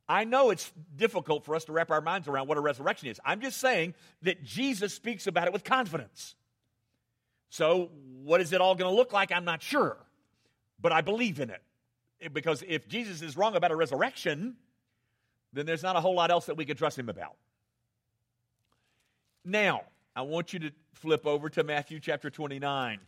I 0.07 0.25
know 0.25 0.49
it's 0.49 0.71
difficult 0.97 1.45
for 1.45 1.55
us 1.55 1.63
to 1.65 1.71
wrap 1.71 1.91
our 1.91 2.01
minds 2.01 2.27
around 2.27 2.47
what 2.47 2.57
a 2.57 2.61
resurrection 2.61 3.07
is. 3.07 3.21
I'm 3.23 3.39
just 3.39 3.57
saying 3.59 3.93
that 4.23 4.43
Jesus 4.43 4.93
speaks 4.93 5.27
about 5.27 5.47
it 5.47 5.53
with 5.53 5.63
confidence. 5.63 6.35
So, 7.49 7.89
what 8.23 8.41
is 8.41 8.51
it 8.51 8.59
all 8.59 8.75
going 8.75 8.89
to 8.89 8.95
look 8.95 9.13
like? 9.13 9.31
I'm 9.31 9.45
not 9.45 9.61
sure, 9.61 9.97
but 10.81 10.91
I 10.91 11.01
believe 11.01 11.39
in 11.39 11.49
it. 11.49 11.61
Because 12.33 12.63
if 12.67 12.87
Jesus 12.87 13.21
is 13.21 13.37
wrong 13.37 13.55
about 13.55 13.71
a 13.71 13.75
resurrection, 13.75 14.55
then 15.53 15.65
there's 15.65 15.83
not 15.83 15.95
a 15.95 16.01
whole 16.01 16.15
lot 16.15 16.31
else 16.31 16.47
that 16.47 16.57
we 16.57 16.65
could 16.65 16.77
trust 16.77 16.99
him 16.99 17.09
about. 17.09 17.35
Now, 19.45 19.83
I 20.15 20.21
want 20.21 20.53
you 20.53 20.59
to 20.59 20.71
flip 20.93 21.25
over 21.25 21.49
to 21.49 21.63
Matthew 21.63 21.99
chapter 21.99 22.29
29. 22.29 22.99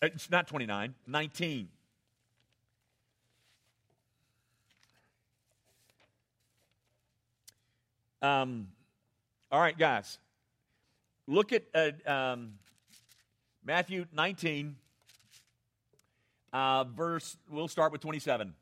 Uh, 0.00 0.06
it's 0.06 0.30
not 0.30 0.46
29, 0.46 0.94
19. 1.06 1.68
Um, 8.22 8.68
all 9.50 9.60
right, 9.60 9.76
guys. 9.76 10.18
Look 11.26 11.52
at 11.52 11.64
uh, 11.74 11.90
um, 12.10 12.54
Matthew 13.64 14.06
19, 14.12 14.76
uh, 16.52 16.84
verse, 16.84 17.36
we'll 17.50 17.68
start 17.68 17.92
with 17.92 18.00
27. 18.00 18.54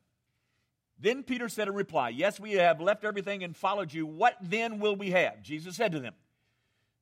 Then 0.98 1.22
Peter 1.22 1.48
said 1.48 1.68
in 1.68 1.74
reply, 1.74 2.08
Yes, 2.10 2.40
we 2.40 2.52
have 2.52 2.80
left 2.80 3.04
everything 3.04 3.44
and 3.44 3.56
followed 3.56 3.92
you. 3.92 4.06
What 4.06 4.36
then 4.40 4.78
will 4.78 4.96
we 4.96 5.10
have? 5.10 5.42
Jesus 5.42 5.76
said 5.76 5.92
to 5.92 6.00
them, 6.00 6.14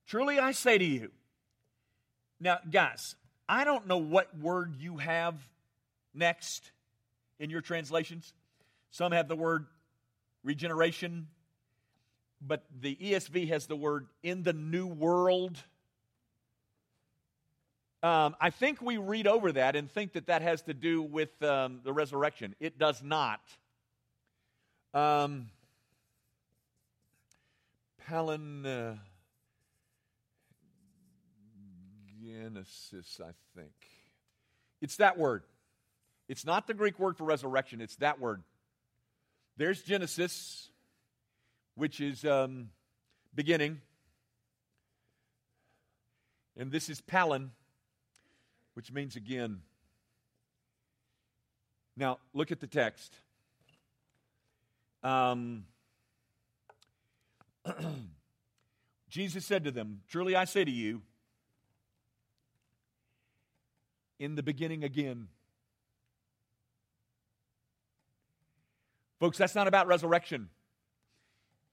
Truly 0.07 0.37
I 0.39 0.51
say 0.51 0.77
to 0.77 0.85
you. 0.85 1.11
Now, 2.39 2.59
guys, 2.69 3.15
I 3.47 3.63
don't 3.63 3.87
know 3.87 3.97
what 3.97 4.37
word 4.37 4.75
you 4.77 4.97
have 4.97 5.35
next 6.13 6.71
in 7.39 7.49
your 7.49 7.61
translations. 7.61 8.33
Some 8.91 9.11
have 9.11 9.27
the 9.27 9.35
word 9.35 9.65
regeneration, 10.43 11.27
but 12.41 12.63
the 12.79 12.95
ESV 12.95 13.47
has 13.49 13.67
the 13.67 13.75
word 13.75 14.07
in 14.23 14.43
the 14.43 14.53
new 14.53 14.87
world. 14.87 15.57
Um, 18.03 18.35
I 18.39 18.49
think 18.49 18.81
we 18.81 18.97
read 18.97 19.25
over 19.25 19.51
that 19.53 19.75
and 19.75 19.89
think 19.89 20.13
that 20.13 20.27
that 20.27 20.41
has 20.41 20.61
to 20.63 20.73
do 20.73 21.01
with 21.01 21.41
um, 21.41 21.79
the 21.83 21.91
resurrection. 21.91 22.55
It 22.59 22.77
does 22.77 23.01
not. 23.01 23.41
Um, 24.95 25.49
Palin. 28.07 28.97
Genesis, 32.23 33.19
I 33.21 33.31
think. 33.59 33.73
It's 34.81 34.95
that 34.97 35.17
word. 35.17 35.43
It's 36.29 36.45
not 36.45 36.65
the 36.65 36.73
Greek 36.73 36.97
word 36.97 37.17
for 37.17 37.25
resurrection, 37.25 37.81
it's 37.81 37.97
that 37.97 38.21
word. 38.21 38.41
There's 39.57 39.81
Genesis, 39.81 40.69
which 41.75 41.99
is 41.99 42.23
um, 42.23 42.69
beginning. 43.33 43.81
And 46.55 46.71
this 46.71 46.89
is 46.89 47.01
Palin, 47.01 47.51
which 48.75 48.93
means 48.93 49.17
again. 49.17 49.59
Now, 51.97 52.19
look 52.33 52.53
at 52.53 52.61
the 52.61 52.67
text. 52.67 53.13
Um, 55.05 55.65
Jesus 59.09 59.45
said 59.45 59.63
to 59.65 59.71
them, 59.71 60.01
Truly 60.09 60.35
I 60.35 60.45
say 60.45 60.65
to 60.65 60.71
you, 60.71 61.03
in 64.19 64.33
the 64.33 64.41
beginning 64.41 64.83
again. 64.83 65.27
Folks, 69.19 69.37
that's 69.37 69.53
not 69.53 69.67
about 69.67 69.87
resurrection. 69.87 70.49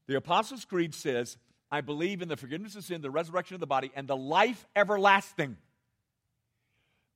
The 0.08 0.16
Apostles' 0.16 0.66
Creed 0.66 0.94
says, 0.94 1.38
I 1.70 1.80
believe 1.80 2.20
in 2.20 2.28
the 2.28 2.36
forgiveness 2.36 2.76
of 2.76 2.84
sin, 2.84 3.00
the 3.00 3.10
resurrection 3.10 3.54
of 3.54 3.60
the 3.60 3.66
body, 3.66 3.90
and 3.94 4.06
the 4.06 4.16
life 4.16 4.66
everlasting. 4.76 5.56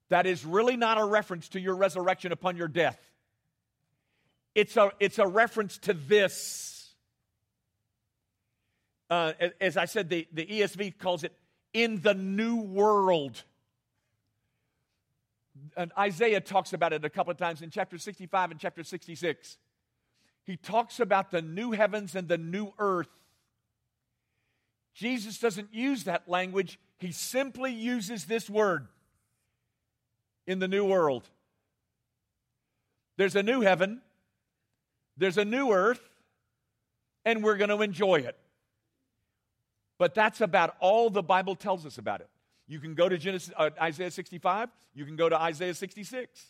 That 0.08 0.26
is 0.26 0.46
really 0.46 0.76
not 0.76 0.98
a 0.98 1.04
reference 1.04 1.50
to 1.50 1.60
your 1.60 1.74
resurrection 1.74 2.32
upon 2.32 2.56
your 2.56 2.68
death. 2.68 2.98
It's 4.56 4.76
a, 4.76 4.90
it's 4.98 5.20
a 5.20 5.26
reference 5.26 5.78
to 5.78 5.94
this. 5.94 6.94
Uh, 9.08 9.34
as 9.60 9.76
I 9.76 9.84
said, 9.84 10.08
the, 10.08 10.26
the 10.32 10.44
ESV 10.44 10.98
calls 10.98 11.22
it 11.22 11.32
in 11.72 12.00
the 12.00 12.14
new 12.14 12.56
world 12.56 13.44
and 15.76 15.92
Isaiah 15.98 16.40
talks 16.40 16.72
about 16.72 16.92
it 16.92 17.04
a 17.04 17.10
couple 17.10 17.30
of 17.30 17.36
times 17.36 17.62
in 17.62 17.70
chapter 17.70 17.98
65 17.98 18.52
and 18.52 18.60
chapter 18.60 18.82
66. 18.82 19.58
He 20.44 20.56
talks 20.56 21.00
about 21.00 21.30
the 21.30 21.42
new 21.42 21.72
heavens 21.72 22.14
and 22.14 22.28
the 22.28 22.38
new 22.38 22.72
earth. 22.78 23.08
Jesus 24.94 25.38
doesn't 25.38 25.74
use 25.74 26.04
that 26.04 26.28
language, 26.28 26.78
he 26.98 27.12
simply 27.12 27.72
uses 27.72 28.24
this 28.24 28.48
word 28.48 28.88
in 30.46 30.58
the 30.58 30.68
new 30.68 30.84
world. 30.84 31.28
There's 33.18 33.36
a 33.36 33.42
new 33.42 33.60
heaven, 33.60 34.00
there's 35.16 35.38
a 35.38 35.44
new 35.44 35.72
earth, 35.72 36.00
and 37.24 37.42
we're 37.42 37.56
going 37.56 37.70
to 37.70 37.82
enjoy 37.82 38.16
it. 38.16 38.36
But 39.98 40.14
that's 40.14 40.40
about 40.40 40.76
all 40.80 41.10
the 41.10 41.22
Bible 41.22 41.54
tells 41.54 41.86
us 41.86 41.98
about 41.98 42.20
it. 42.20 42.28
You 42.68 42.80
can 42.80 42.94
go 42.94 43.08
to 43.08 43.16
Genesis, 43.16 43.52
uh, 43.56 43.70
Isaiah 43.80 44.10
65. 44.10 44.68
You 44.94 45.04
can 45.04 45.16
go 45.16 45.28
to 45.28 45.40
Isaiah 45.40 45.74
66. 45.74 46.44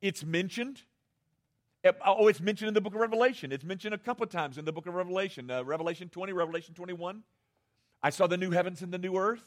It's 0.00 0.24
mentioned. 0.24 0.80
Eh, 1.84 1.92
oh, 2.04 2.28
it's 2.28 2.40
mentioned 2.40 2.68
in 2.68 2.74
the 2.74 2.80
book 2.80 2.94
of 2.94 3.00
Revelation. 3.00 3.52
It's 3.52 3.64
mentioned 3.64 3.94
a 3.94 3.98
couple 3.98 4.26
times 4.26 4.58
in 4.58 4.64
the 4.64 4.72
book 4.72 4.86
of 4.86 4.94
Revelation. 4.94 5.50
Uh, 5.50 5.62
Revelation 5.62 6.08
20, 6.08 6.32
Revelation 6.32 6.74
21. 6.74 7.22
I 8.02 8.10
saw 8.10 8.26
the 8.26 8.36
new 8.36 8.50
heavens 8.50 8.82
and 8.82 8.92
the 8.92 8.98
new 8.98 9.16
earth. 9.16 9.44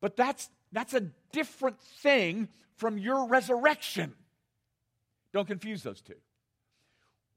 But 0.00 0.16
that's, 0.16 0.48
that's 0.72 0.94
a 0.94 1.00
different 1.32 1.80
thing 1.80 2.48
from 2.76 2.98
your 2.98 3.26
resurrection. 3.26 4.14
Don't 5.32 5.46
confuse 5.46 5.82
those 5.82 6.00
two. 6.00 6.14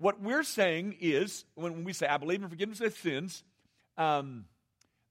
What 0.01 0.19
we're 0.19 0.41
saying 0.41 0.95
is, 0.99 1.45
when 1.53 1.83
we 1.83 1.93
say, 1.93 2.07
I 2.07 2.17
believe 2.17 2.41
in 2.41 2.49
forgiveness 2.49 2.81
of 2.81 2.91
sins, 2.97 3.43
um, 3.99 4.45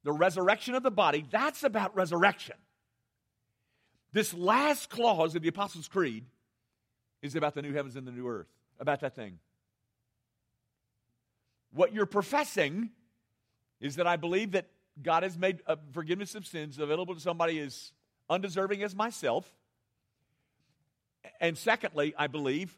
the 0.02 0.10
resurrection 0.10 0.74
of 0.74 0.82
the 0.82 0.90
body, 0.90 1.24
that's 1.30 1.62
about 1.62 1.94
resurrection. 1.94 2.56
This 4.12 4.34
last 4.34 4.90
clause 4.90 5.36
of 5.36 5.42
the 5.42 5.48
Apostles' 5.48 5.86
Creed 5.86 6.24
is 7.22 7.36
about 7.36 7.54
the 7.54 7.62
new 7.62 7.72
heavens 7.72 7.94
and 7.94 8.04
the 8.04 8.10
new 8.10 8.26
earth, 8.26 8.48
about 8.80 8.98
that 9.02 9.14
thing. 9.14 9.38
What 11.72 11.94
you're 11.94 12.04
professing 12.04 12.90
is 13.80 13.94
that 13.94 14.08
I 14.08 14.16
believe 14.16 14.50
that 14.50 14.66
God 15.00 15.22
has 15.22 15.38
made 15.38 15.60
forgiveness 15.92 16.34
of 16.34 16.44
sins 16.44 16.80
available 16.80 17.14
to 17.14 17.20
somebody 17.20 17.60
as 17.60 17.92
undeserving 18.28 18.82
as 18.82 18.96
myself. 18.96 19.54
And 21.40 21.56
secondly, 21.56 22.12
I 22.18 22.26
believe 22.26 22.76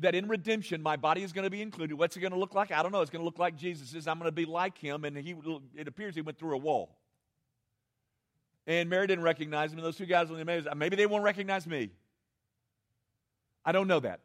that 0.00 0.14
in 0.14 0.28
redemption, 0.28 0.82
my 0.82 0.96
body 0.96 1.22
is 1.22 1.32
going 1.32 1.44
to 1.44 1.50
be 1.50 1.62
included. 1.62 1.96
What's 1.96 2.16
it 2.16 2.20
going 2.20 2.32
to 2.32 2.38
look 2.38 2.54
like? 2.54 2.72
I 2.72 2.82
don't 2.82 2.90
know. 2.90 3.00
It's 3.00 3.10
going 3.10 3.20
to 3.20 3.24
look 3.24 3.38
like 3.38 3.56
Jesus 3.56 3.94
is. 3.94 4.08
I'm 4.08 4.18
going 4.18 4.28
to 4.28 4.32
be 4.32 4.44
like 4.44 4.76
him, 4.76 5.04
and 5.04 5.16
he, 5.16 5.34
it 5.76 5.86
appears 5.86 6.14
he 6.14 6.20
went 6.20 6.38
through 6.38 6.54
a 6.54 6.58
wall. 6.58 6.96
And 8.66 8.88
Mary 8.88 9.06
didn't 9.06 9.24
recognize 9.24 9.72
him, 9.72 9.78
and 9.78 9.86
those 9.86 9.96
two 9.96 10.06
guys 10.06 10.30
on 10.30 10.36
the 10.36 10.40
Emmaus, 10.40 10.66
uh, 10.68 10.74
maybe 10.74 10.96
they 10.96 11.06
won't 11.06 11.22
recognize 11.22 11.66
me. 11.66 11.90
I 13.64 13.72
don't 13.72 13.86
know 13.86 14.00
that. 14.00 14.20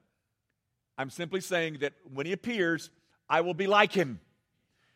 I'm 0.98 1.10
simply 1.10 1.42
saying 1.42 1.78
that 1.82 1.94
when 2.14 2.26
he 2.26 2.34
appears, 2.34 2.90
I 3.30 3.42
will 3.42 3.54
be 3.54 3.68
like 3.68 3.94
him. 3.94 4.20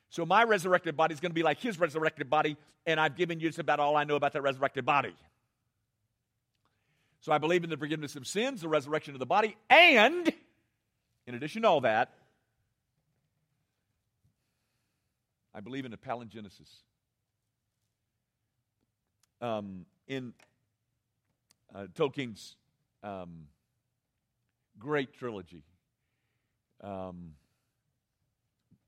So 0.10 0.26
my 0.26 0.44
resurrected 0.44 0.98
body 0.98 1.14
is 1.14 1.20
going 1.20 1.32
to 1.32 1.36
be 1.36 1.44
like 1.44 1.60
his 1.60 1.80
resurrected 1.80 2.30
body, 2.30 2.58
and 2.86 3.00
I've 3.00 3.16
given 3.16 3.40
you 3.40 3.50
just 3.50 3.60
about 3.60 3.80
all 3.80 3.96
I 3.96 4.06
know 4.06 4.16
about 4.16 4.34
that 4.34 4.42
resurrected 4.42 4.86
body. 4.86 5.14
So 7.22 7.32
I 7.32 7.38
believe 7.38 7.64
in 7.64 7.70
the 7.70 7.78
forgiveness 7.78 8.16
of 8.16 8.28
sins, 8.28 8.62
the 8.62 8.68
resurrection 8.68 9.14
of 9.14 9.20
the 9.20 9.26
body, 9.26 9.56
and 9.70 10.32
in 11.26 11.36
addition 11.36 11.62
to 11.62 11.68
all 11.68 11.82
that, 11.82 12.14
I 15.54 15.60
believe 15.60 15.86
in 15.86 15.92
the 15.92 15.98
palingenesis. 15.98 16.70
Um, 19.42 19.86
in 20.08 20.34
uh, 21.76 21.88
Tolkien's 21.94 22.56
um, 23.04 23.48
great 24.80 25.14
trilogy, 25.14 25.64
um, 26.82 27.34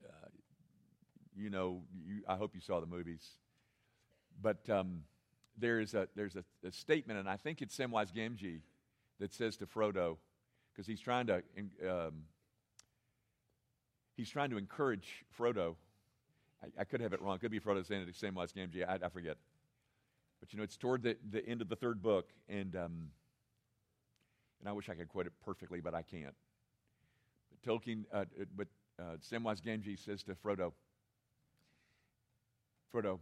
uh, 0.04 0.28
you 1.36 1.50
know, 1.50 1.82
you, 2.06 2.22
I 2.26 2.36
hope 2.36 2.54
you 2.54 2.60
saw 2.60 2.80
the 2.80 2.86
movies, 2.86 3.26
but 4.40 4.68
um, 4.70 5.02
there's 5.58 5.94
a 5.94 6.08
there's 6.16 6.36
a, 6.36 6.44
a, 6.66 6.72
statement, 6.72 7.18
and 7.18 7.28
I 7.28 7.36
think 7.36 7.62
it's 7.62 7.76
Samwise 7.76 8.12
Gamgee 8.12 8.60
that 9.20 9.32
says 9.32 9.56
to 9.58 9.66
Frodo, 9.66 10.16
because 10.76 10.86
he's 10.86 11.00
trying 11.00 11.26
to 11.26 11.42
um, 11.88 12.12
he's 14.16 14.28
trying 14.28 14.50
to 14.50 14.58
encourage 14.58 15.24
Frodo. 15.38 15.74
I, 16.62 16.82
I, 16.82 16.84
could 16.84 17.00
have 17.00 17.12
it 17.12 17.22
wrong. 17.22 17.36
It 17.36 17.40
could 17.40 17.50
be 17.50 17.60
Frodo 17.60 17.86
saying 17.86 18.02
it 18.02 18.14
Samwise 18.14 18.52
Gamgee. 18.52 18.86
I, 18.86 19.06
I 19.06 19.08
forget. 19.08 19.36
But 20.40 20.52
you 20.52 20.58
know, 20.58 20.64
it's 20.64 20.76
toward 20.76 21.02
the, 21.02 21.16
the 21.30 21.46
end 21.46 21.62
of 21.62 21.68
the 21.68 21.76
third 21.76 22.02
book, 22.02 22.28
and 22.48 22.76
um, 22.76 23.08
and 24.60 24.68
I 24.68 24.72
wish 24.72 24.88
I 24.90 24.94
could 24.94 25.08
quote 25.08 25.26
it 25.26 25.32
perfectly, 25.44 25.80
but 25.80 25.94
I 25.94 26.02
can't. 26.02 26.34
But 27.50 27.70
Tolkien, 27.72 28.04
uh, 28.12 28.24
but 28.54 28.68
uh, 28.98 29.16
Samwise 29.18 29.62
Gamgee 29.62 29.98
says 29.98 30.22
to 30.24 30.34
Frodo, 30.34 30.72
Frodo, 32.94 33.18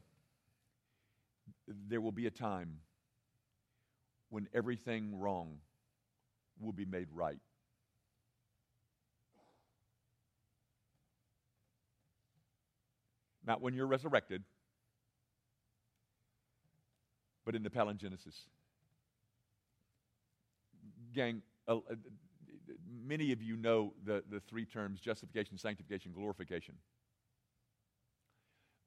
there 1.88 2.00
will 2.00 2.12
be 2.12 2.26
a 2.26 2.30
time 2.30 2.78
when 4.30 4.48
everything 4.52 5.18
wrong 5.20 5.58
will 6.60 6.72
be 6.72 6.84
made 6.84 7.08
right. 7.12 7.38
Not 13.46 13.60
when 13.60 13.74
you're 13.74 13.86
resurrected, 13.86 14.42
but 17.44 17.54
in 17.54 17.62
the 17.62 17.70
palingenesis. 17.70 18.48
Gang, 21.12 21.42
many 23.06 23.32
of 23.32 23.42
you 23.42 23.56
know 23.56 23.92
the, 24.04 24.22
the 24.30 24.40
three 24.40 24.64
terms 24.64 25.00
justification, 25.00 25.58
sanctification, 25.58 26.12
glorification. 26.12 26.74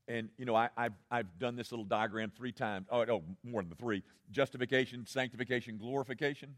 And, 0.07 0.29
you 0.37 0.45
know, 0.45 0.55
I, 0.55 0.69
have 0.77 0.93
I've 1.11 1.37
done 1.37 1.55
this 1.55 1.71
little 1.71 1.85
diagram 1.85 2.31
three 2.35 2.53
times. 2.53 2.87
Oh, 2.89 3.23
more 3.43 3.61
than 3.61 3.69
the 3.69 3.75
three 3.75 4.03
justification, 4.31 5.05
sanctification, 5.05 5.77
glorification. 5.77 6.55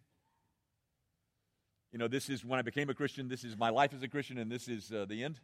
You 1.92 1.98
know, 1.98 2.08
this 2.08 2.30
is 2.30 2.46
when 2.46 2.60
I 2.60 2.62
became 2.62 2.90
a 2.90 2.94
Christian, 2.94 3.28
this 3.28 3.44
is 3.44 3.58
my 3.58 3.70
life 3.70 3.94
as 3.96 4.04
a 4.04 4.08
Christian, 4.08 4.38
and 4.38 4.52
this 4.52 4.68
is 4.68 4.92
uh, 4.92 5.06
the 5.10 5.24
end. 5.24 5.40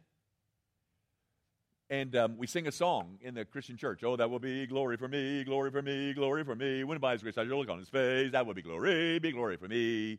And 1.88 2.16
um, 2.16 2.36
we 2.36 2.46
sing 2.46 2.66
a 2.66 2.72
song 2.72 3.18
in 3.20 3.34
the 3.34 3.44
Christian 3.44 3.76
church. 3.76 4.02
Oh, 4.02 4.16
that 4.16 4.28
will 4.28 4.38
be 4.38 4.66
glory 4.66 4.96
for 4.96 5.08
me, 5.08 5.44
glory 5.44 5.70
for 5.70 5.82
me, 5.82 6.12
glory 6.14 6.44
for 6.44 6.54
me. 6.54 6.82
When 6.84 6.98
by 6.98 7.12
his 7.12 7.22
grace 7.22 7.38
I 7.38 7.46
shall 7.46 7.58
look 7.58 7.68
on 7.68 7.78
his 7.78 7.88
face, 7.88 8.32
that 8.32 8.46
will 8.46 8.54
be 8.54 8.62
glory, 8.62 9.18
be 9.18 9.32
glory 9.32 9.56
for 9.56 9.68
me. 9.68 10.18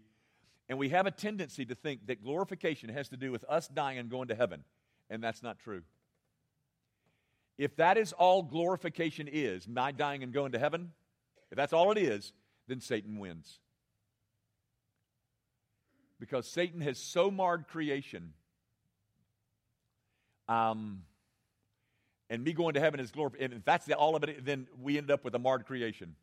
And 0.69 0.77
we 0.77 0.89
have 0.89 1.05
a 1.05 1.11
tendency 1.11 1.65
to 1.65 1.75
think 1.75 2.07
that 2.07 2.23
glorification 2.23 2.89
has 2.89 3.09
to 3.09 3.17
do 3.17 3.31
with 3.31 3.45
us 3.49 3.67
dying 3.67 3.97
and 3.97 4.09
going 4.09 4.27
to 4.29 4.35
heaven. 4.35 4.63
And 5.09 5.23
that's 5.23 5.43
not 5.43 5.59
true. 5.59 5.81
If 7.57 7.75
that 7.77 7.97
is 7.97 8.13
all 8.13 8.43
glorification 8.43 9.27
is, 9.31 9.67
my 9.67 9.91
dying 9.91 10.23
and 10.23 10.33
going 10.33 10.51
to 10.51 10.59
heaven, 10.59 10.91
if 11.51 11.57
that's 11.57 11.73
all 11.73 11.91
it 11.91 11.97
is, 11.97 12.33
then 12.67 12.81
Satan 12.81 13.17
wins. 13.19 13.59
Because 16.19 16.47
Satan 16.47 16.81
has 16.81 16.97
so 16.97 17.29
marred 17.29 17.67
creation. 17.67 18.33
Um, 20.47 21.03
and 22.29 22.43
me 22.43 22.53
going 22.53 22.73
to 22.73 22.79
heaven 22.79 22.99
is 22.99 23.11
glory. 23.11 23.39
And 23.39 23.53
if 23.53 23.65
that's 23.65 23.85
the, 23.85 23.95
all 23.95 24.15
of 24.15 24.23
it, 24.23 24.45
then 24.45 24.67
we 24.81 24.97
end 24.97 25.11
up 25.11 25.23
with 25.23 25.35
a 25.35 25.39
marred 25.39 25.65
creation. 25.65 26.15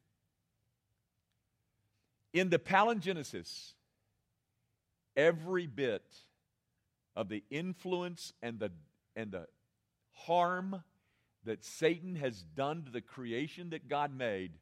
In 2.32 2.50
the 2.50 2.58
palingenesis, 2.58 3.74
every 5.16 5.66
bit 5.66 6.04
of 7.14 7.28
the 7.28 7.44
influence 7.50 8.32
and 8.42 8.58
the, 8.58 8.72
and 9.14 9.30
the 9.30 9.46
harm 10.12 10.82
that 11.44 11.64
Satan 11.64 12.16
has 12.16 12.42
done 12.42 12.82
to 12.84 12.90
the 12.90 13.00
creation 13.00 13.70
that 13.70 13.88
God 13.88 14.16
made 14.16 14.52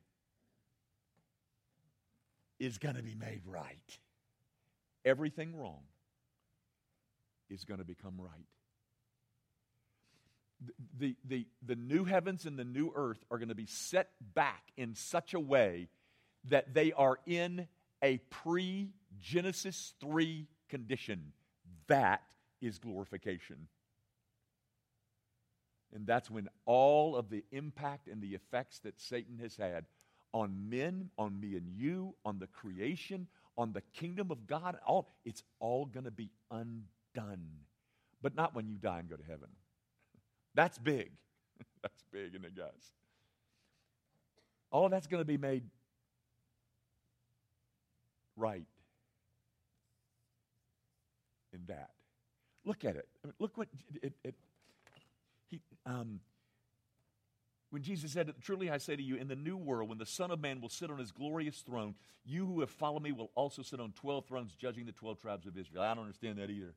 is 2.59 2.79
going 2.79 2.97
to 2.97 3.03
be 3.03 3.15
made 3.15 3.43
right. 3.47 3.99
Everything 5.05 5.57
wrong 5.57 5.83
is 7.51 7.65
going 7.65 7.79
to 7.79 7.85
become 7.85 8.15
right. 8.19 8.47
The, 10.99 11.17
the, 11.25 11.47
the 11.67 11.75
new 11.75 12.05
heavens 12.05 12.47
and 12.47 12.57
the 12.57 12.65
new 12.65 12.93
earth 12.95 13.25
are 13.31 13.39
going 13.39 13.49
to 13.49 13.55
be 13.55 13.67
set 13.67 14.11
back 14.35 14.63
in 14.77 14.95
such 14.95 15.35
a 15.35 15.41
way 15.41 15.89
that 16.49 16.73
they 16.73 16.93
are 16.93 17.19
in 17.27 17.67
a 18.03 18.19
pre 18.31 18.91
Genesis 19.21 19.95
3 20.01 20.47
condition. 20.69 21.33
That 21.89 22.23
is 22.61 22.79
glorification. 22.79 23.69
And 25.95 26.07
that's 26.07 26.31
when 26.31 26.49
all 26.65 27.17
of 27.17 27.29
the 27.29 27.45
impact 27.53 28.09
and 28.09 28.23
the 28.23 28.35
effects 28.35 28.79
that 28.81 28.99
Satan 28.99 29.39
has 29.39 29.57
had 29.57 29.85
on 30.33 30.71
men, 30.71 31.11
on 31.19 31.39
me 31.39 31.57
and 31.57 31.69
you, 31.69 32.15
on 32.25 32.39
the 32.39 32.47
creation, 32.47 33.27
on 33.57 33.73
the 33.73 33.83
kingdom 33.93 34.31
of 34.31 34.47
God, 34.47 34.77
all 34.87 35.09
it's 35.25 35.43
all 35.61 35.87
going 35.87 36.05
to 36.05 36.11
be 36.11 36.31
undone. 36.51 37.49
But 38.23 38.35
not 38.35 38.55
when 38.55 38.69
you 38.69 38.77
die 38.77 39.01
and 39.01 39.09
go 39.09 39.17
to 39.17 39.25
heaven. 39.25 39.49
That's 40.55 40.79
big. 40.79 41.11
that's 41.83 42.05
big, 42.13 42.35
isn't 42.35 42.45
it, 42.45 42.57
guys? 42.57 42.93
All 44.71 44.89
that's 44.89 45.07
going 45.07 45.21
to 45.21 45.27
be 45.27 45.37
made 45.37 45.65
right 48.37 48.67
in 51.53 51.61
that. 51.67 51.91
Look 52.65 52.85
at 52.85 52.97
it. 52.97 53.09
I 53.23 53.29
mean, 53.29 53.35
look 53.39 53.57
what 53.57 53.69
it, 54.03 54.13
it, 54.25 54.35
he, 55.51 55.61
um, 55.85 56.21
when 57.73 57.81
Jesus 57.81 58.13
said, 58.13 58.31
Truly 58.43 58.69
I 58.69 58.77
say 58.77 58.97
to 58.97 59.03
you, 59.03 59.17
in 59.17 59.29
the 59.29 59.35
new 59.35 59.57
world, 59.57 59.89
when 59.89 59.97
the 59.97 60.05
Son 60.05 60.31
of 60.31 60.39
Man 60.39 60.61
will 60.61 60.69
sit 60.69 60.91
on 60.91 60.99
his 60.99 61.11
glorious 61.11 61.57
throne, 61.61 61.95
you 62.23 62.45
who 62.45 62.61
have 62.61 62.69
followed 62.69 63.03
me 63.03 63.13
will 63.13 63.31
also 63.35 63.63
sit 63.63 63.81
on 63.81 63.93
12 63.93 64.27
thrones, 64.27 64.55
judging 64.55 64.85
the 64.85 64.93
12 64.93 65.19
tribes 65.19 65.47
of 65.47 65.57
Israel. 65.57 65.83
I 65.83 65.95
don't 65.95 66.05
understand 66.05 66.37
that 66.37 66.51
either. 66.51 66.75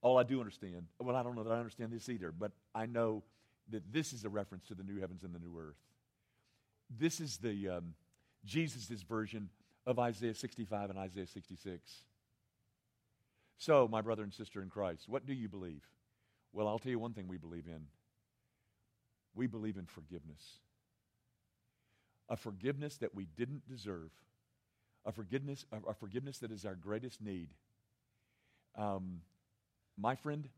All 0.00 0.16
I 0.16 0.22
do 0.22 0.40
understand, 0.40 0.86
well, 0.98 1.14
I 1.14 1.22
don't 1.22 1.36
know 1.36 1.42
that 1.42 1.52
I 1.52 1.58
understand 1.58 1.92
this 1.92 2.08
either, 2.08 2.32
but 2.32 2.52
I 2.74 2.86
know 2.86 3.22
that 3.68 3.82
this 3.92 4.14
is 4.14 4.24
a 4.24 4.30
reference 4.30 4.64
to 4.68 4.74
the 4.74 4.82
new 4.82 4.98
heavens 4.98 5.24
and 5.24 5.34
the 5.34 5.38
new 5.38 5.54
earth. 5.60 5.76
This 6.98 7.20
is 7.20 7.36
the 7.36 7.68
um, 7.68 7.92
Jesus' 8.46 9.02
version 9.02 9.50
of 9.84 9.98
Isaiah 9.98 10.34
65 10.34 10.88
and 10.88 10.98
Isaiah 10.98 11.26
66. 11.26 12.04
So, 13.58 13.86
my 13.88 14.00
brother 14.00 14.22
and 14.22 14.32
sister 14.32 14.62
in 14.62 14.70
Christ, 14.70 15.06
what 15.06 15.26
do 15.26 15.34
you 15.34 15.50
believe? 15.50 15.82
Well, 16.54 16.66
I'll 16.66 16.78
tell 16.78 16.92
you 16.92 16.98
one 16.98 17.12
thing 17.12 17.28
we 17.28 17.36
believe 17.36 17.66
in 17.66 17.88
we 19.34 19.46
believe 19.46 19.76
in 19.76 19.86
forgiveness. 19.86 20.58
A 22.28 22.36
forgiveness 22.36 22.96
that 22.98 23.14
we 23.14 23.26
didn't 23.26 23.68
deserve, 23.68 24.10
a 25.04 25.12
forgiveness, 25.12 25.64
a 25.88 25.94
forgiveness 25.94 26.38
that 26.38 26.52
is 26.52 26.64
our 26.64 26.74
greatest 26.74 27.20
need. 27.20 27.48
Um, 28.76 29.22
my 29.98 30.14
friend, 30.14 30.48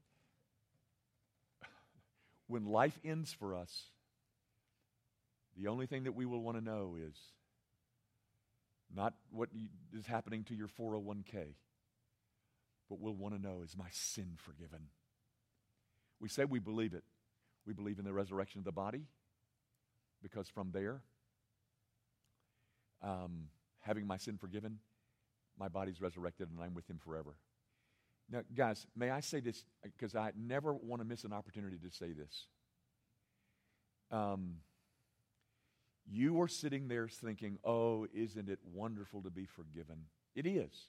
when 2.46 2.66
life 2.66 2.98
ends 3.04 3.32
for 3.32 3.54
us, 3.54 3.84
the 5.56 5.68
only 5.68 5.86
thing 5.86 6.04
that 6.04 6.12
we 6.12 6.26
will 6.26 6.40
want 6.40 6.58
to 6.58 6.64
know 6.64 6.96
is 7.00 7.16
not 8.94 9.14
what 9.30 9.48
is 9.96 10.06
happening 10.06 10.44
to 10.44 10.54
your 10.54 10.68
401k, 10.68 11.54
but 12.88 13.00
we'll 13.00 13.14
want 13.14 13.34
to 13.34 13.40
know 13.40 13.62
is 13.62 13.76
my 13.76 13.88
sin 13.90 14.34
forgiven? 14.36 14.88
We 16.20 16.28
say 16.28 16.44
we 16.44 16.58
believe 16.58 16.94
it. 16.94 17.04
We 17.66 17.72
believe 17.72 17.98
in 17.98 18.04
the 18.04 18.12
resurrection 18.12 18.58
of 18.58 18.64
the 18.64 18.72
body 18.72 19.04
because 20.22 20.48
from 20.48 20.70
there, 20.72 21.02
um, 23.02 23.48
having 23.80 24.06
my 24.06 24.16
sin 24.16 24.38
forgiven, 24.38 24.78
my 25.58 25.68
body's 25.68 26.00
resurrected 26.00 26.48
and 26.50 26.60
I'm 26.60 26.74
with 26.74 26.88
him 26.88 26.98
forever. 26.98 27.36
Now, 28.30 28.42
guys, 28.54 28.86
may 28.96 29.10
I 29.10 29.20
say 29.20 29.40
this 29.40 29.64
because 29.82 30.14
I 30.14 30.32
never 30.36 30.72
want 30.72 31.02
to 31.02 31.06
miss 31.06 31.24
an 31.24 31.32
opportunity 31.32 31.76
to 31.78 31.90
say 31.90 32.12
this. 32.12 32.46
Um, 34.10 34.56
You 36.10 36.40
are 36.40 36.48
sitting 36.48 36.88
there 36.88 37.08
thinking, 37.08 37.58
oh, 37.64 38.06
isn't 38.12 38.48
it 38.48 38.58
wonderful 38.64 39.22
to 39.22 39.30
be 39.30 39.46
forgiven? 39.46 40.06
It 40.34 40.46
is. 40.46 40.88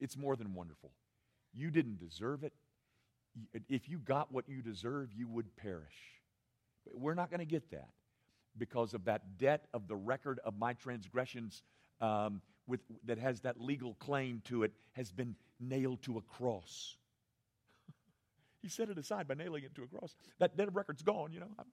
It's 0.00 0.16
more 0.16 0.36
than 0.36 0.54
wonderful. 0.54 0.92
You 1.52 1.70
didn't 1.70 1.98
deserve 1.98 2.44
it. 2.44 2.52
If 3.68 3.88
you 3.88 3.98
got 3.98 4.32
what 4.32 4.48
you 4.48 4.62
deserve, 4.62 5.12
you 5.14 5.28
would 5.28 5.54
perish. 5.56 5.94
We're 6.92 7.14
not 7.14 7.30
going 7.30 7.40
to 7.40 7.46
get 7.46 7.70
that 7.70 7.88
because 8.58 8.94
of 8.94 9.04
that 9.04 9.38
debt 9.38 9.66
of 9.74 9.88
the 9.88 9.96
record 9.96 10.40
of 10.44 10.58
my 10.58 10.72
transgressions 10.72 11.62
um, 12.00 12.40
with, 12.66 12.80
that 13.04 13.18
has 13.18 13.40
that 13.40 13.60
legal 13.60 13.94
claim 13.94 14.42
to 14.46 14.62
it 14.62 14.72
has 14.92 15.12
been 15.12 15.34
nailed 15.60 16.02
to 16.02 16.18
a 16.18 16.22
cross. 16.22 16.96
he 18.62 18.68
set 18.68 18.88
it 18.88 18.98
aside 18.98 19.28
by 19.28 19.34
nailing 19.34 19.64
it 19.64 19.74
to 19.74 19.82
a 19.82 19.86
cross. 19.86 20.14
That 20.38 20.56
debt 20.56 20.68
of 20.68 20.76
record's 20.76 21.02
gone, 21.02 21.32
you 21.32 21.40
know. 21.40 21.50
I'm, 21.58 21.66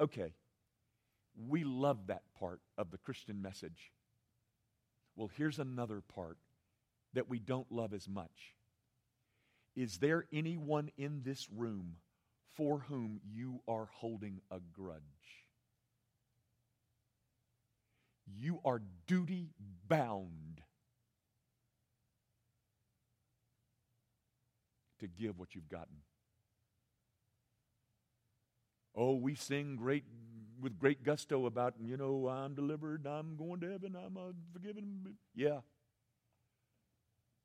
okay. 0.00 0.34
We 1.48 1.64
love 1.64 2.06
that 2.06 2.22
part 2.38 2.60
of 2.78 2.90
the 2.90 2.98
Christian 2.98 3.42
message. 3.42 3.92
Well, 5.16 5.30
here's 5.36 5.58
another 5.58 6.00
part 6.00 6.38
that 7.14 7.28
we 7.28 7.38
don't 7.38 7.70
love 7.70 7.92
as 7.94 8.08
much. 8.08 8.54
Is 9.76 9.98
there 9.98 10.24
anyone 10.32 10.90
in 10.96 11.20
this 11.22 11.48
room 11.54 11.96
for 12.54 12.78
whom 12.88 13.20
you 13.30 13.60
are 13.68 13.88
holding 13.92 14.40
a 14.50 14.58
grudge? 14.72 15.02
You 18.26 18.60
are 18.64 18.80
duty 19.06 19.50
bound 19.86 20.62
to 24.98 25.06
give 25.06 25.38
what 25.38 25.54
you've 25.54 25.68
gotten. 25.68 25.96
Oh, 28.94 29.14
we 29.14 29.34
sing 29.34 29.76
great 29.76 30.04
with 30.58 30.78
great 30.78 31.04
gusto 31.04 31.44
about, 31.44 31.74
you 31.78 31.98
know, 31.98 32.28
I'm 32.28 32.54
delivered, 32.54 33.06
I'm 33.06 33.36
going 33.36 33.60
to 33.60 33.70
heaven, 33.70 33.94
I'm 33.94 34.16
uh, 34.16 34.32
forgiven. 34.54 35.16
Yeah. 35.34 35.60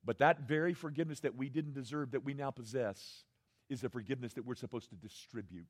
But 0.04 0.18
that 0.20 0.42
very 0.42 0.74
forgiveness 0.74 1.20
that 1.22 1.36
we 1.36 1.50
didn't 1.50 1.74
deserve, 1.74 2.12
that 2.12 2.26
we 2.26 2.34
now 2.34 2.52
possess, 2.52 3.24
is 3.70 3.82
the 3.82 3.90
forgiveness 3.90 4.34
that 4.34 4.46
we're 4.46 4.56
supposed 4.56 4.90
to 4.90 4.96
distribute. 4.96 5.68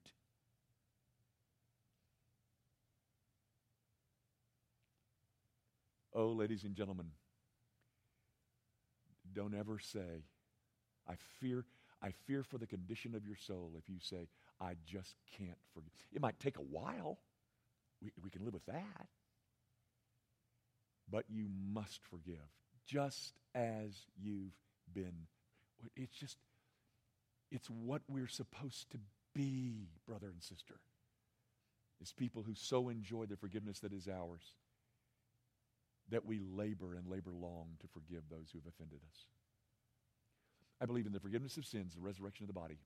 Oh, 6.13 6.29
ladies 6.29 6.63
and 6.63 6.75
gentlemen, 6.75 7.07
don't 9.33 9.53
ever 9.53 9.79
say, 9.79 10.25
I 11.07 11.13
fear, 11.39 11.65
I 12.01 12.11
fear 12.27 12.43
for 12.43 12.57
the 12.57 12.67
condition 12.67 13.15
of 13.15 13.25
your 13.25 13.37
soul 13.37 13.73
if 13.77 13.89
you 13.89 13.97
say, 13.99 14.27
I 14.59 14.75
just 14.85 15.15
can't 15.37 15.57
forgive. 15.73 15.91
It 16.13 16.21
might 16.21 16.39
take 16.39 16.57
a 16.57 16.61
while. 16.61 17.19
We, 18.01 18.11
we 18.21 18.29
can 18.29 18.43
live 18.43 18.53
with 18.53 18.65
that. 18.65 19.07
But 21.09 21.25
you 21.29 21.47
must 21.71 22.01
forgive, 22.03 22.37
just 22.91 23.33
as 23.55 24.05
you've 24.21 24.57
been. 24.93 25.27
It's 25.95 26.15
just, 26.15 26.37
it's 27.51 27.69
what 27.69 28.01
we're 28.09 28.27
supposed 28.27 28.91
to 28.91 28.97
be, 29.33 29.87
brother 30.05 30.27
and 30.27 30.43
sister. 30.43 30.75
It's 32.01 32.11
people 32.11 32.43
who 32.43 32.53
so 32.55 32.89
enjoy 32.89 33.25
the 33.25 33.37
forgiveness 33.37 33.79
that 33.79 33.93
is 33.93 34.07
ours 34.07 34.41
that 36.09 36.25
we 36.25 36.39
labor 36.39 36.95
and 36.95 37.07
labor 37.07 37.31
long 37.31 37.67
to 37.79 37.87
forgive 37.87 38.23
those 38.29 38.49
who 38.51 38.59
have 38.59 38.67
offended 38.67 38.99
us. 39.07 39.25
I 40.81 40.85
believe 40.85 41.05
in 41.05 41.13
the 41.13 41.19
forgiveness 41.19 41.55
of 41.57 41.65
sins, 41.65 41.93
the 41.95 42.01
resurrection 42.01 42.43
of 42.43 42.47
the 42.47 42.59
body. 42.59 42.79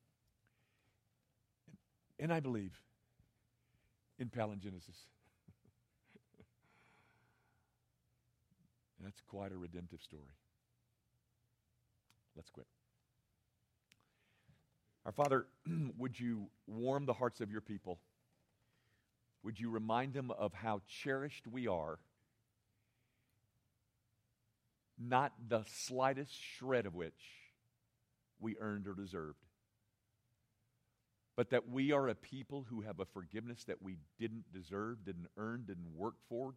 And, 1.68 1.78
and 2.20 2.34
I 2.34 2.42
believe 2.42 2.80
in 4.20 4.30
palingenesis. 4.30 5.08
That's 9.02 9.22
quite 9.28 9.52
a 9.52 9.58
redemptive 9.58 10.02
story. 10.02 10.34
Let's 12.36 12.50
quit. 12.50 12.68
Our 15.06 15.12
Father, 15.12 15.46
would 15.98 16.20
you 16.20 16.48
warm 16.68 17.06
the 17.06 17.14
hearts 17.14 17.40
of 17.40 17.52
your 17.52 17.62
people? 17.62 18.00
Would 19.44 19.60
you 19.60 19.70
remind 19.70 20.14
them 20.14 20.32
of 20.32 20.54
how 20.54 20.82
cherished 20.88 21.46
we 21.48 21.68
are? 21.68 22.00
Not 24.98 25.34
the 25.48 25.64
slightest 25.68 26.34
shred 26.34 26.86
of 26.88 26.96
which 26.96 27.14
we 28.40 28.56
earned 28.60 28.88
or 28.88 28.96
deserved, 28.96 29.44
but 31.36 31.52
that 31.52 31.70
we 31.70 31.92
are 31.92 32.08
a 32.08 32.16
people 32.16 32.66
who 32.70 32.82
have 32.82 33.00
a 33.00 33.06
forgiveness 33.06 33.66
that 33.66 33.82
we 33.82 33.98
didn't 34.20 34.46
deserve, 34.52 35.06
didn't 35.06 35.28
earn, 35.38 35.66
didn't 35.68 35.96
work 35.96 36.16
for, 36.28 36.56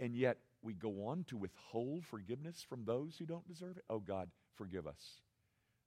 and 0.00 0.16
yet 0.16 0.38
we 0.62 0.72
go 0.74 1.06
on 1.06 1.24
to 1.28 1.36
withhold 1.36 2.04
forgiveness 2.04 2.64
from 2.66 2.84
those 2.84 3.16
who 3.18 3.26
don't 3.26 3.46
deserve 3.46 3.76
it? 3.76 3.84
Oh 3.88 4.00
God, 4.00 4.30
forgive 4.56 4.86
us. 4.86 5.20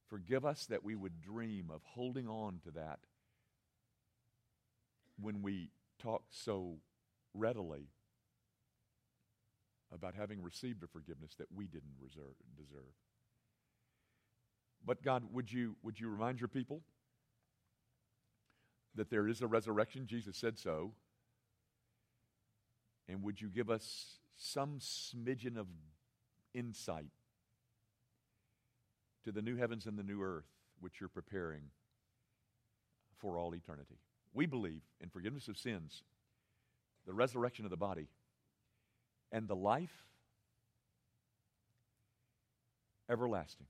Forgive 0.07 0.45
us 0.45 0.68
that 0.68 0.84
we 0.84 0.95
would 0.95 1.20
dream 1.20 1.72
of 1.74 1.82
holding 1.84 2.28
on 2.28 2.59
to 2.64 2.72
that 2.72 2.99
when 5.20 5.41
we 5.41 5.72
talk 5.99 6.24
so 6.30 6.78
readily 7.34 7.89
about 9.91 10.14
having 10.16 10.41
received 10.41 10.84
a 10.84 10.88
forgiveness 10.88 11.34
that 11.38 11.47
we 11.53 11.66
didn't 11.66 11.95
reserve, 11.99 12.36
deserve. 12.55 12.93
But 14.86 15.01
God, 15.01 15.24
would 15.32 15.51
you, 15.51 15.76
would 15.82 15.99
you 15.99 16.09
remind 16.09 16.39
your 16.39 16.47
people 16.47 16.82
that 18.95 19.09
there 19.09 19.28
is 19.28 19.41
a 19.41 19.47
resurrection? 19.47 20.05
Jesus 20.07 20.38
said 20.38 20.59
so. 20.59 20.93
And 23.08 23.22
would 23.24 23.41
you 23.41 23.49
give 23.49 23.70
us 23.70 24.18
some 24.36 24.80
smidgen 24.80 25.58
of 25.58 25.68
insight 26.54 27.12
to 29.24 29.32
the 29.32 29.41
new 29.41 29.58
heavens 29.58 29.86
and 29.86 29.97
the 29.97 30.04
new 30.04 30.22
earth 30.22 30.47
which 30.80 30.99
you're 30.99 31.10
preparing 31.10 31.64
for 33.18 33.38
all 33.38 33.54
eternity? 33.54 33.97
We 34.34 34.45
believe 34.45 34.82
in 35.01 35.10
forgiveness 35.10 35.47
of 35.47 35.58
sins, 35.58 36.04
the 37.06 37.14
resurrection 37.14 37.66
of 37.66 37.72
the 37.72 37.78
body, 37.78 38.08
and 39.32 39.47
the 39.47 39.56
life 39.56 40.08
everlasting. 43.10 43.68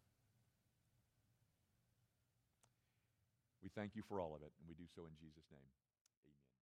We 3.61 3.69
thank 3.69 3.95
you 3.95 4.03
for 4.07 4.19
all 4.19 4.35
of 4.35 4.41
it, 4.41 4.51
and 4.59 4.67
we 4.67 4.75
do 4.75 4.87
so 4.95 5.03
in 5.03 5.15
Jesus' 5.19 5.45
name. 5.49 5.82